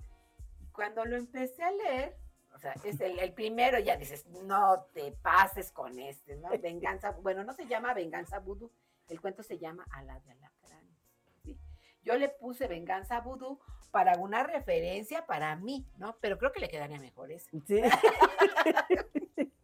Y 0.60 0.66
cuando 0.66 1.04
lo 1.04 1.16
empecé 1.16 1.62
a 1.62 1.70
leer, 1.70 2.16
o 2.54 2.58
sea, 2.58 2.74
es 2.84 3.00
el, 3.00 3.18
el 3.18 3.32
primero, 3.32 3.78
ya 3.78 3.96
dices, 3.96 4.26
no 4.44 4.86
te 4.92 5.12
pases 5.12 5.72
con 5.72 5.98
este, 5.98 6.36
¿no? 6.36 6.50
Venganza, 6.60 7.10
bueno, 7.22 7.42
no 7.42 7.52
se 7.52 7.66
llama 7.66 7.94
Venganza 7.94 8.38
Vudú, 8.38 8.70
el 9.08 9.20
cuento 9.20 9.42
se 9.42 9.58
llama 9.58 9.86
A 9.90 10.02
la 10.02 10.20
de 10.20 10.30
Alacranes. 10.30 10.98
¿sí? 11.42 11.58
Yo 12.02 12.16
le 12.16 12.28
puse 12.28 12.68
Venganza 12.68 13.20
Vudú 13.20 13.60
para 13.90 14.18
una 14.18 14.42
referencia 14.42 15.26
para 15.26 15.56
mí, 15.56 15.86
¿no? 15.98 16.16
Pero 16.20 16.38
creo 16.38 16.52
que 16.52 16.60
le 16.60 16.68
quedaría 16.68 16.98
mejor 16.98 17.30
ese. 17.30 17.50
Sí. 17.66 17.80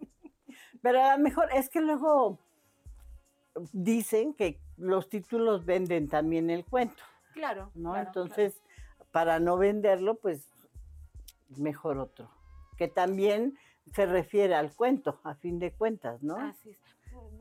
Pero 0.83 1.03
a 1.03 1.17
lo 1.17 1.23
mejor 1.23 1.49
es 1.53 1.69
que 1.69 1.81
luego 1.81 2.39
dicen 3.73 4.35
que 4.35 4.61
los 4.77 5.09
títulos 5.09 5.65
venden 5.65 6.09
también 6.09 6.51
el 6.51 6.65
cuento, 6.65 7.03
Claro. 7.35 7.71
¿no? 7.75 7.93
claro, 7.93 8.07
Entonces, 8.09 8.61
para 9.13 9.39
no 9.41 9.57
venderlo, 9.57 10.15
pues 10.17 10.49
mejor 11.57 11.99
otro. 11.99 12.31
Que 12.77 12.89
también 12.89 13.59
se 13.95 14.07
refiere 14.07 14.55
al 14.55 14.75
cuento, 14.75 15.21
a 15.25 15.35
fin 15.35 15.59
de 15.59 15.73
cuentas, 15.73 16.23
¿no? 16.23 16.37
Así 16.37 16.71
es. 16.71 16.79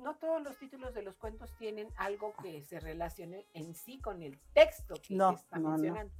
No 0.02 0.16
todos 0.16 0.42
los 0.42 0.58
títulos 0.58 0.94
de 0.94 1.04
los 1.04 1.16
cuentos 1.18 1.50
tienen 1.58 1.88
algo 1.98 2.34
que 2.42 2.64
se 2.64 2.80
relacione 2.80 3.46
en 3.54 3.76
sí 3.76 4.00
con 4.00 4.22
el 4.24 4.40
texto 4.54 4.96
que 5.02 5.16
No, 5.16 5.32
se 5.32 5.44
está 5.44 5.58
no, 5.58 5.64
no. 5.64 5.70
mencionando. 5.74 6.14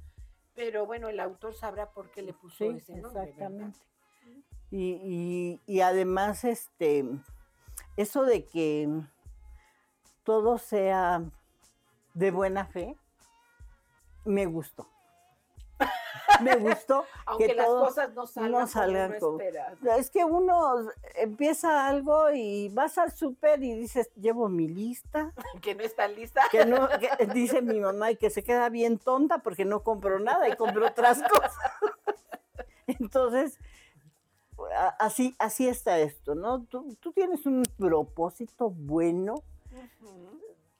Pero 0.54 0.86
bueno, 0.86 1.08
el 1.08 1.18
autor 1.20 1.54
sabrá 1.54 1.90
por 1.90 2.10
qué 2.10 2.22
le 2.22 2.32
puso 2.32 2.56
Sí, 2.58 2.76
ese 2.76 2.96
nombre. 2.96 3.24
exactamente. 3.30 3.78
Y, 4.70 4.92
y- 5.02 5.60
y 5.66 5.80
además, 5.80 6.44
este, 6.44 7.04
eso 7.96 8.24
de 8.24 8.44
que 8.44 8.88
todo 10.30 10.58
sea 10.58 11.24
de 12.14 12.30
buena 12.30 12.64
fe, 12.64 12.96
me 14.24 14.46
gustó. 14.46 14.86
Me 16.40 16.54
gustó. 16.54 17.04
Aunque 17.26 17.52
las 17.52 17.66
todo 17.66 17.86
cosas 17.86 18.14
no 18.14 18.28
salgan, 18.28 18.52
no 18.52 18.66
salgan 18.68 19.18
como 19.18 19.38
uno. 19.38 19.94
Es 19.98 20.08
que 20.08 20.24
uno 20.24 20.88
empieza 21.16 21.88
algo 21.88 22.30
y 22.30 22.68
vas 22.68 22.96
al 22.96 23.10
súper 23.10 23.60
y 23.64 23.74
dices, 23.74 24.08
llevo 24.14 24.48
mi 24.48 24.68
lista, 24.68 25.32
Que 25.62 25.74
no 25.74 25.82
está 25.82 26.06
lista. 26.06 26.42
que 26.52 26.64
no, 26.64 26.88
que- 26.88 27.26
dice 27.34 27.60
mi 27.60 27.80
mamá 27.80 28.12
y 28.12 28.16
que 28.16 28.30
se 28.30 28.44
queda 28.44 28.68
bien 28.68 28.98
tonta 28.98 29.38
porque 29.38 29.64
no 29.64 29.82
compró 29.82 30.20
nada 30.20 30.48
y 30.48 30.54
compró 30.54 30.86
otras 30.86 31.20
cosas. 31.24 31.58
Entonces, 32.86 33.58
así, 35.00 35.34
así 35.40 35.66
está 35.66 35.98
esto, 35.98 36.36
¿no? 36.36 36.62
Tú, 36.66 36.96
tú 37.00 37.10
tienes 37.10 37.46
un 37.46 37.64
propósito 37.76 38.70
bueno. 38.70 39.42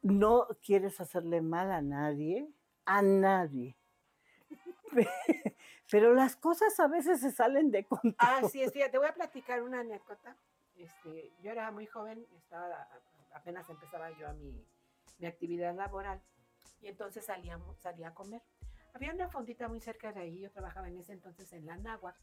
No 0.02 0.46
quieres 0.62 1.00
hacerle 1.00 1.40
mal 1.40 1.70
a 1.70 1.82
nadie, 1.82 2.48
a 2.84 3.02
nadie. 3.02 3.76
Pero 5.90 6.14
las 6.14 6.36
cosas 6.36 6.78
a 6.80 6.88
veces 6.88 7.20
se 7.20 7.30
salen 7.30 7.70
de 7.70 7.84
control. 7.84 8.14
Ah, 8.18 8.40
sí, 8.50 8.62
es, 8.62 8.72
fíjate, 8.72 8.92
te 8.92 8.98
voy 8.98 9.08
a 9.08 9.14
platicar 9.14 9.62
una 9.62 9.80
anécdota. 9.80 10.36
Este, 10.76 11.32
yo 11.42 11.50
era 11.50 11.70
muy 11.70 11.86
joven, 11.86 12.26
estaba 12.36 12.88
apenas 13.32 13.68
empezaba 13.68 14.10
yo 14.18 14.28
a 14.28 14.32
mi, 14.32 14.64
mi 15.18 15.26
actividad 15.26 15.74
laboral. 15.74 16.22
Y 16.80 16.88
entonces 16.88 17.24
salíamos, 17.24 17.78
salía 17.78 18.08
a 18.08 18.14
comer. 18.14 18.42
Había 18.94 19.12
una 19.12 19.28
fondita 19.28 19.68
muy 19.68 19.80
cerca 19.80 20.12
de 20.12 20.20
ahí, 20.20 20.40
yo 20.40 20.50
trabajaba 20.50 20.88
en 20.88 20.98
ese 20.98 21.12
entonces 21.12 21.52
en 21.52 21.66
la 21.66 21.76
Náhuac. 21.76 22.16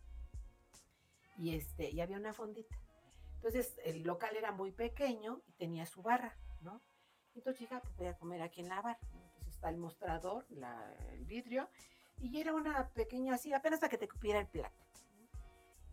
Y, 1.38 1.56
este, 1.56 1.92
y 1.92 2.02
había 2.02 2.18
una 2.18 2.34
fondita. 2.34 2.76
Entonces 3.36 3.80
el 3.84 4.04
local 4.04 4.36
era 4.36 4.52
muy 4.52 4.72
pequeño 4.72 5.42
y 5.48 5.52
tenía 5.54 5.86
su 5.86 6.02
barra, 6.02 6.36
¿no? 6.62 6.82
Entonces 7.36 7.68
ah, 7.72 7.80
pues 7.82 7.96
voy 7.98 8.08
a 8.08 8.18
comer 8.18 8.42
aquí 8.42 8.62
en 8.62 8.70
la 8.70 8.82
barra. 8.82 9.00
Entonces 9.14 9.48
está 9.54 9.70
el 9.70 9.78
mostrador, 9.78 10.46
la- 10.50 10.94
el 11.12 11.26
vidrio, 11.26 11.70
y 12.20 12.40
era 12.40 12.54
una 12.54 12.90
pequeña 12.90 13.36
así, 13.36 13.54
apenas 13.54 13.80
para 13.80 13.90
que 13.90 13.98
te 13.98 14.08
cupiera 14.08 14.40
el 14.40 14.48
plato. 14.48 14.76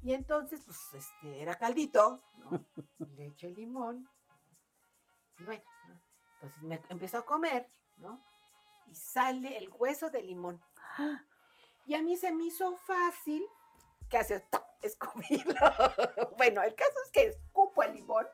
Y 0.02 0.12
entonces, 0.12 0.62
pues, 0.64 0.78
este, 0.94 1.40
era 1.40 1.54
caldito, 1.54 2.22
¿no? 2.36 2.50
leche, 3.16 3.50
limón. 3.50 4.08
Y 5.38 5.44
bueno, 5.44 5.64
¿no? 5.88 6.00
entonces 6.42 6.62
me 6.62 6.80
empezó 6.90 7.18
a 7.18 7.24
comer, 7.24 7.66
¿no? 7.96 8.22
Y 8.86 8.94
sale 8.94 9.56
el 9.56 9.70
hueso 9.70 10.10
de 10.10 10.22
limón. 10.22 10.62
Y 11.86 11.94
a 11.94 12.02
mí 12.02 12.16
se 12.16 12.32
me 12.32 12.44
hizo 12.44 12.76
fácil 12.76 13.44
que 14.10 14.18
hace 14.18 14.46
escupirlo. 14.82 15.54
bueno, 16.36 16.62
el 16.62 16.74
caso 16.74 16.98
es 17.06 17.10
que 17.10 17.26
escupo 17.28 17.82
el 17.82 17.94
limón. 17.94 18.26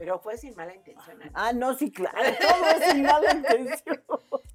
Pero 0.00 0.18
fue 0.18 0.38
sin 0.38 0.56
mala 0.56 0.74
intención. 0.74 1.18
Ah, 1.34 1.52
no, 1.52 1.74
sí, 1.74 1.92
claro, 1.92 2.16
todo 2.40 2.64
es 2.70 2.90
sin 2.90 3.02
mala 3.02 3.32
intención. 3.34 4.02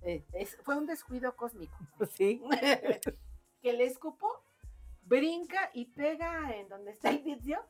Es- 0.34 0.58
fue 0.64 0.76
un 0.76 0.88
descuido 0.88 1.36
cósmico. 1.36 1.76
Sí, 2.16 2.42
que 3.62 3.74
le 3.74 3.86
escupo, 3.86 4.28
brinca 5.04 5.70
y 5.74 5.86
pega 5.86 6.56
en 6.56 6.68
donde 6.68 6.92
está 6.92 7.10
el 7.12 7.20
vidrio 7.20 7.64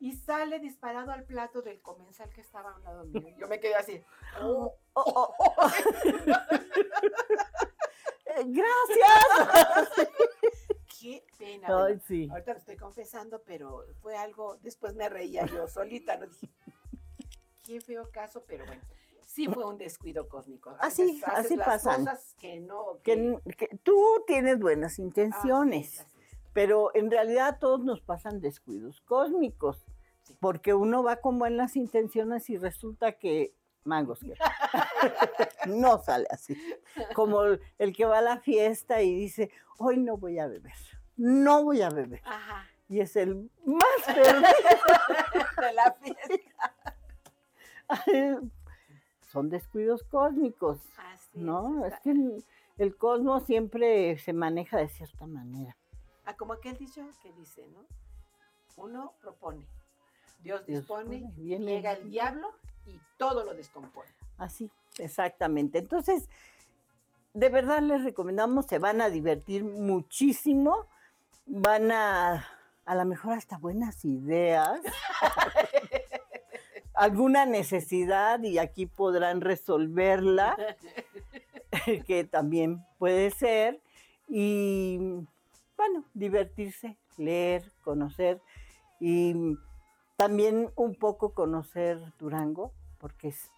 y 0.00 0.12
sale 0.12 0.58
disparado 0.58 1.12
al 1.12 1.22
plato 1.24 1.62
del 1.62 1.80
comensal 1.82 2.30
que 2.30 2.40
estaba 2.40 2.72
a 2.72 2.76
un 2.76 2.82
lado 2.84 3.04
mío. 3.04 3.28
Yo 3.38 3.46
me 3.48 3.58
quedé 3.60 3.74
así. 3.76 4.02
"Oh". 4.40 4.74
Oh, 4.94 5.34
oh. 5.38 5.70
Gracias. 8.46 10.08
Qué 11.00 11.24
pena. 11.38 11.66
bueno, 11.68 11.84
Ay, 11.84 12.00
sí. 12.06 12.28
ahorita 12.30 12.52
lo 12.52 12.58
estoy 12.58 12.76
confesando, 12.76 13.42
pero 13.44 13.84
fue 14.00 14.16
algo, 14.16 14.56
después 14.62 14.94
me 14.94 15.08
reía 15.08 15.46
yo 15.46 15.68
solita, 15.68 16.16
¿no? 16.16 16.26
Dije, 16.26 16.48
qué 17.64 17.80
feo 17.80 18.10
caso, 18.12 18.44
pero 18.46 18.64
bueno, 18.66 18.82
sí 19.26 19.46
fue 19.48 19.64
un 19.64 19.78
descuido 19.78 20.28
cósmico. 20.28 20.70
A 20.70 20.74
Así- 20.86 21.20
haces 21.24 21.44
así 21.46 21.56
las 21.56 21.66
pasan. 21.66 22.04
cosas 22.04 22.34
que 22.38 22.60
no. 22.60 22.98
Que, 23.02 23.38
tú 23.82 24.22
tienes 24.26 24.58
buenas 24.60 24.98
intenciones, 24.98 26.00
es. 26.00 26.06
pero 26.52 26.90
en 26.94 27.10
realidad 27.10 27.48
a 27.48 27.58
todos 27.58 27.80
nos 27.84 28.00
pasan 28.00 28.40
descuidos 28.40 29.00
cósmicos, 29.02 29.84
Sí. 30.22 30.36
porque 30.40 30.72
uno 30.72 31.02
va 31.02 31.16
con 31.16 31.38
buenas 31.38 31.76
intenciones 31.76 32.48
y 32.48 32.56
resulta 32.56 33.12
que 33.12 33.54
mangos 33.84 34.20
que 34.20 34.34
no 35.66 35.98
sale 36.02 36.26
así. 36.30 36.56
Como 37.14 37.42
el, 37.42 37.60
el 37.78 37.94
que 37.94 38.06
va 38.06 38.18
a 38.18 38.22
la 38.22 38.38
fiesta 38.40 39.02
y 39.02 39.14
dice, 39.14 39.50
hoy 39.78 39.98
no 39.98 40.16
voy 40.16 40.38
a 40.38 40.46
beber, 40.46 40.72
no 41.16 41.64
voy 41.64 41.82
a 41.82 41.90
beber. 41.90 42.22
Ajá. 42.24 42.66
Y 42.88 43.00
es 43.00 43.16
el 43.16 43.50
más 43.64 43.84
perdido. 44.06 44.40
De 45.60 45.72
la 45.72 45.92
fiesta. 45.92 46.73
Son 49.32 49.48
descuidos 49.50 50.02
cósmicos, 50.04 50.78
Así 50.96 51.40
¿no? 51.40 51.84
Es 51.84 51.94
que 52.00 52.10
el, 52.78 52.96
cosmos 52.96 53.44
siempre 53.44 54.16
se 54.18 54.32
maneja 54.32 54.78
de 54.78 54.88
cierta 54.88 55.26
manera. 55.26 55.76
Ah, 56.24 56.36
como 56.36 56.52
aquel 56.52 56.76
dicho 56.78 57.02
que 57.22 57.32
dice, 57.32 57.66
¿no? 57.68 57.84
Uno 58.76 59.12
propone, 59.20 59.66
Dios 60.40 60.64
Dios 60.66 60.80
dispone, 60.80 61.20
pone, 61.20 61.32
viene 61.36 61.66
llega 61.76 61.92
el- 61.92 62.02
el 62.02 62.10
diablo 62.10 62.48
y 62.86 62.98
todo 63.18 63.44
lo 63.44 63.54
descompone. 63.54 64.10
Así, 64.38 64.70
exactamente. 64.98 65.78
Entonces, 65.78 66.28
de 67.34 67.48
verdad 67.48 67.80
les 67.82 68.02
recomendamos, 68.04 68.66
se 68.66 68.78
van 68.78 69.00
a 69.00 69.10
divertir 69.10 69.64
muchísimo, 69.64 70.86
van 71.46 71.90
a, 71.92 72.46
a 72.84 72.94
lo 72.94 73.04
mejor 73.04 73.34
hasta 73.34 73.58
buenas 73.58 74.04
ideas, 74.04 74.80
alguna 76.94 77.46
necesidad 77.46 78.42
y 78.42 78.58
aquí 78.58 78.86
podrán 78.86 79.40
resolverla, 79.40 80.56
que 82.06 82.24
también 82.24 82.84
puede 82.98 83.30
ser, 83.30 83.80
y 84.28 84.98
bueno, 85.76 86.04
divertirse, 86.14 86.96
leer, 87.16 87.70
conocer 87.82 88.40
y 89.00 89.34
también 90.16 90.70
un 90.76 90.94
poco 90.94 91.34
conocer 91.34 91.98
Durango, 92.18 92.72
porque 92.98 93.28
es- 93.28 93.50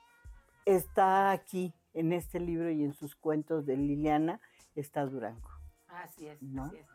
está 0.65 1.31
aquí 1.31 1.75
en 1.95 2.13
este 2.13 2.41
libro 2.41 2.71
y 2.71 2.83
en 2.83 2.95
sus 2.95 3.15
cuentos 3.15 3.67
de 3.67 3.77
Liliana, 3.77 4.41
está 4.75 5.05
Durango. 5.07 5.49
Así 5.89 6.27
es, 6.27 6.43
¿No? 6.43 6.65
así 6.65 6.77
es. 6.79 6.87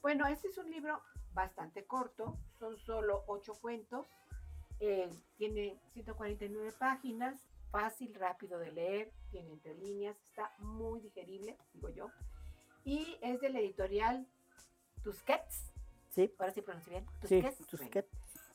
Bueno, 0.00 0.26
este 0.26 0.48
es 0.48 0.58
un 0.58 0.70
libro 0.70 1.00
bastante 1.34 1.84
corto, 1.84 2.38
son 2.58 2.76
solo 2.78 3.24
ocho 3.26 3.52
cuentos, 3.60 4.06
eh, 4.80 5.10
tiene 5.36 5.78
149 5.92 6.72
páginas, 6.78 7.40
fácil, 7.70 8.14
rápido 8.14 8.58
de 8.58 8.72
leer, 8.72 9.12
tiene 9.30 9.52
entre 9.52 9.74
líneas, 9.74 10.16
está 10.22 10.52
muy 10.58 11.00
digerible, 11.00 11.56
digo 11.74 11.90
yo, 11.90 12.10
y 12.84 13.18
es 13.20 13.40
del 13.40 13.56
editorial 13.56 14.26
Tusquets, 15.02 15.72
¿Sí? 16.10 16.32
ahora 16.38 16.52
sí 16.52 16.62
pronuncio 16.62 16.90
bien, 16.92 17.06
Sí, 17.26 17.40
Tusquets, 17.42 17.66
tus 17.66 17.80
bueno. 17.80 17.90
que- 17.92 18.08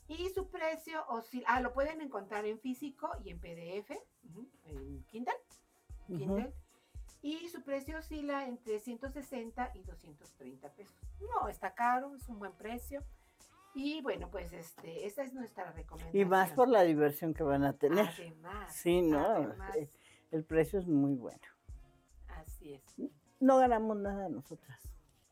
Y 0.07 0.29
su 0.29 0.49
precio 0.49 1.05
oscila, 1.07 1.45
ah, 1.49 1.62
lo 1.62 1.73
pueden 1.73 2.01
encontrar 2.01 2.45
en 2.45 2.59
físico 2.59 3.09
y 3.23 3.29
en 3.29 3.39
PDF, 3.39 3.91
en 4.65 5.03
Kindle. 5.05 5.33
Kindle. 6.07 6.53
Y 7.21 7.47
su 7.47 7.62
precio 7.63 7.97
oscila 7.99 8.45
entre 8.47 8.79
160 8.81 9.71
y 9.75 9.83
230 9.83 10.69
pesos. 10.73 10.93
No, 11.21 11.47
está 11.47 11.73
caro, 11.73 12.15
es 12.15 12.27
un 12.27 12.38
buen 12.38 12.51
precio. 12.51 13.01
Y 13.75 14.01
bueno, 14.01 14.29
pues 14.31 14.53
este, 14.53 15.05
esta 15.05 15.23
es 15.23 15.33
nuestra 15.33 15.71
recomendación. 15.71 16.21
Y 16.21 16.25
más 16.25 16.51
por 16.51 16.67
la 16.67 16.83
diversión 16.83 17.33
que 17.33 17.43
van 17.43 17.63
a 17.63 17.73
tener. 17.73 18.07
Además, 18.07 18.75
Sí, 18.75 19.01
¿no? 19.01 19.19
además, 19.25 19.75
El 20.31 20.43
precio 20.43 20.79
es 20.79 20.88
muy 20.88 21.15
bueno. 21.15 21.41
así 22.29 22.73
es. 22.73 22.83
No 23.39 23.57
ganamos 23.57 23.97
nada 23.97 24.29
nosotras, 24.29 24.79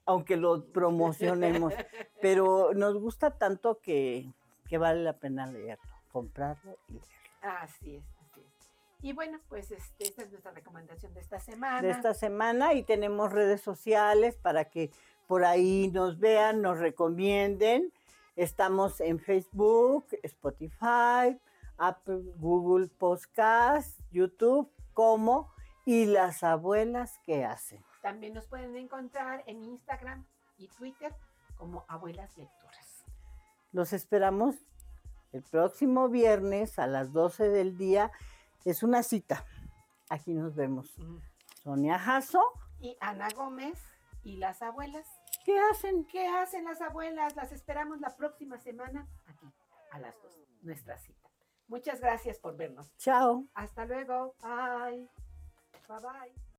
aunque 0.05 0.35
lo 0.37 0.65
promocionemos, 0.71 1.73
pero 2.21 2.73
nos 2.75 2.97
gusta 2.99 3.37
tanto 3.37 3.79
que, 3.79 4.31
que 4.67 4.77
vale 4.77 5.01
la 5.03 5.13
pena 5.17 5.47
leerlo, 5.47 5.93
comprarlo 6.11 6.77
y 6.87 6.93
leerlo. 6.93 7.07
Así 7.41 7.95
es, 7.95 8.03
así 8.19 8.41
es. 8.41 8.69
Y 9.01 9.13
bueno, 9.13 9.39
pues 9.49 9.71
este, 9.71 10.03
esta 10.03 10.23
es 10.23 10.29
nuestra 10.31 10.51
recomendación 10.51 11.13
de 11.13 11.21
esta 11.21 11.39
semana. 11.39 11.81
de 11.81 11.91
esta 11.91 12.13
semana 12.13 12.73
y 12.73 12.83
tenemos 12.83 13.31
redes 13.31 13.61
sociales 13.61 14.35
para 14.35 14.65
que 14.65 14.91
por 15.27 15.45
ahí 15.45 15.89
nos 15.93 16.19
vean, 16.19 16.61
nos 16.61 16.79
recomienden. 16.79 17.91
Estamos 18.35 19.01
en 19.01 19.19
Facebook, 19.19 20.07
Spotify, 20.23 21.39
Apple, 21.77 22.23
Google 22.37 22.87
Podcast, 22.87 23.99
YouTube, 24.11 24.71
como 24.93 25.51
y 25.85 26.05
las 26.05 26.43
abuelas 26.43 27.19
que 27.25 27.43
hacen. 27.43 27.83
También 28.01 28.33
nos 28.33 28.47
pueden 28.47 28.75
encontrar 28.77 29.43
en 29.47 29.63
Instagram 29.63 30.25
y 30.57 30.67
Twitter 30.69 31.13
como 31.57 31.85
Abuelas 31.87 32.37
Lectoras. 32.37 33.05
Los 33.71 33.93
esperamos 33.93 34.55
el 35.33 35.43
próximo 35.43 36.09
viernes 36.09 36.79
a 36.79 36.87
las 36.87 37.13
12 37.13 37.49
del 37.49 37.77
día. 37.77 38.11
Es 38.65 38.83
una 38.83 39.03
cita. 39.03 39.45
Aquí 40.09 40.33
nos 40.33 40.55
vemos. 40.55 40.95
Sonia 41.63 41.99
Jasso, 41.99 42.41
Y 42.79 42.97
Ana 42.99 43.27
Gómez 43.35 43.79
y 44.23 44.37
las 44.37 44.61
abuelas. 44.61 45.07
¿Qué 45.43 45.57
hacen? 45.71 46.05
¿Qué 46.05 46.27
hacen 46.27 46.65
las 46.65 46.81
abuelas? 46.81 47.35
Las 47.35 47.51
esperamos 47.51 47.99
la 47.99 48.15
próxima 48.15 48.57
semana 48.57 49.07
aquí, 49.27 49.47
a 49.91 49.99
las 49.99 50.21
dos, 50.21 50.37
nuestra 50.61 50.97
cita. 50.97 51.29
Muchas 51.67 52.01
gracias 52.01 52.37
por 52.39 52.57
vernos. 52.57 52.95
Chao. 52.97 53.45
Hasta 53.53 53.85
luego. 53.85 54.35
Bye. 54.41 55.07
Bye 55.87 55.99
bye. 56.01 56.41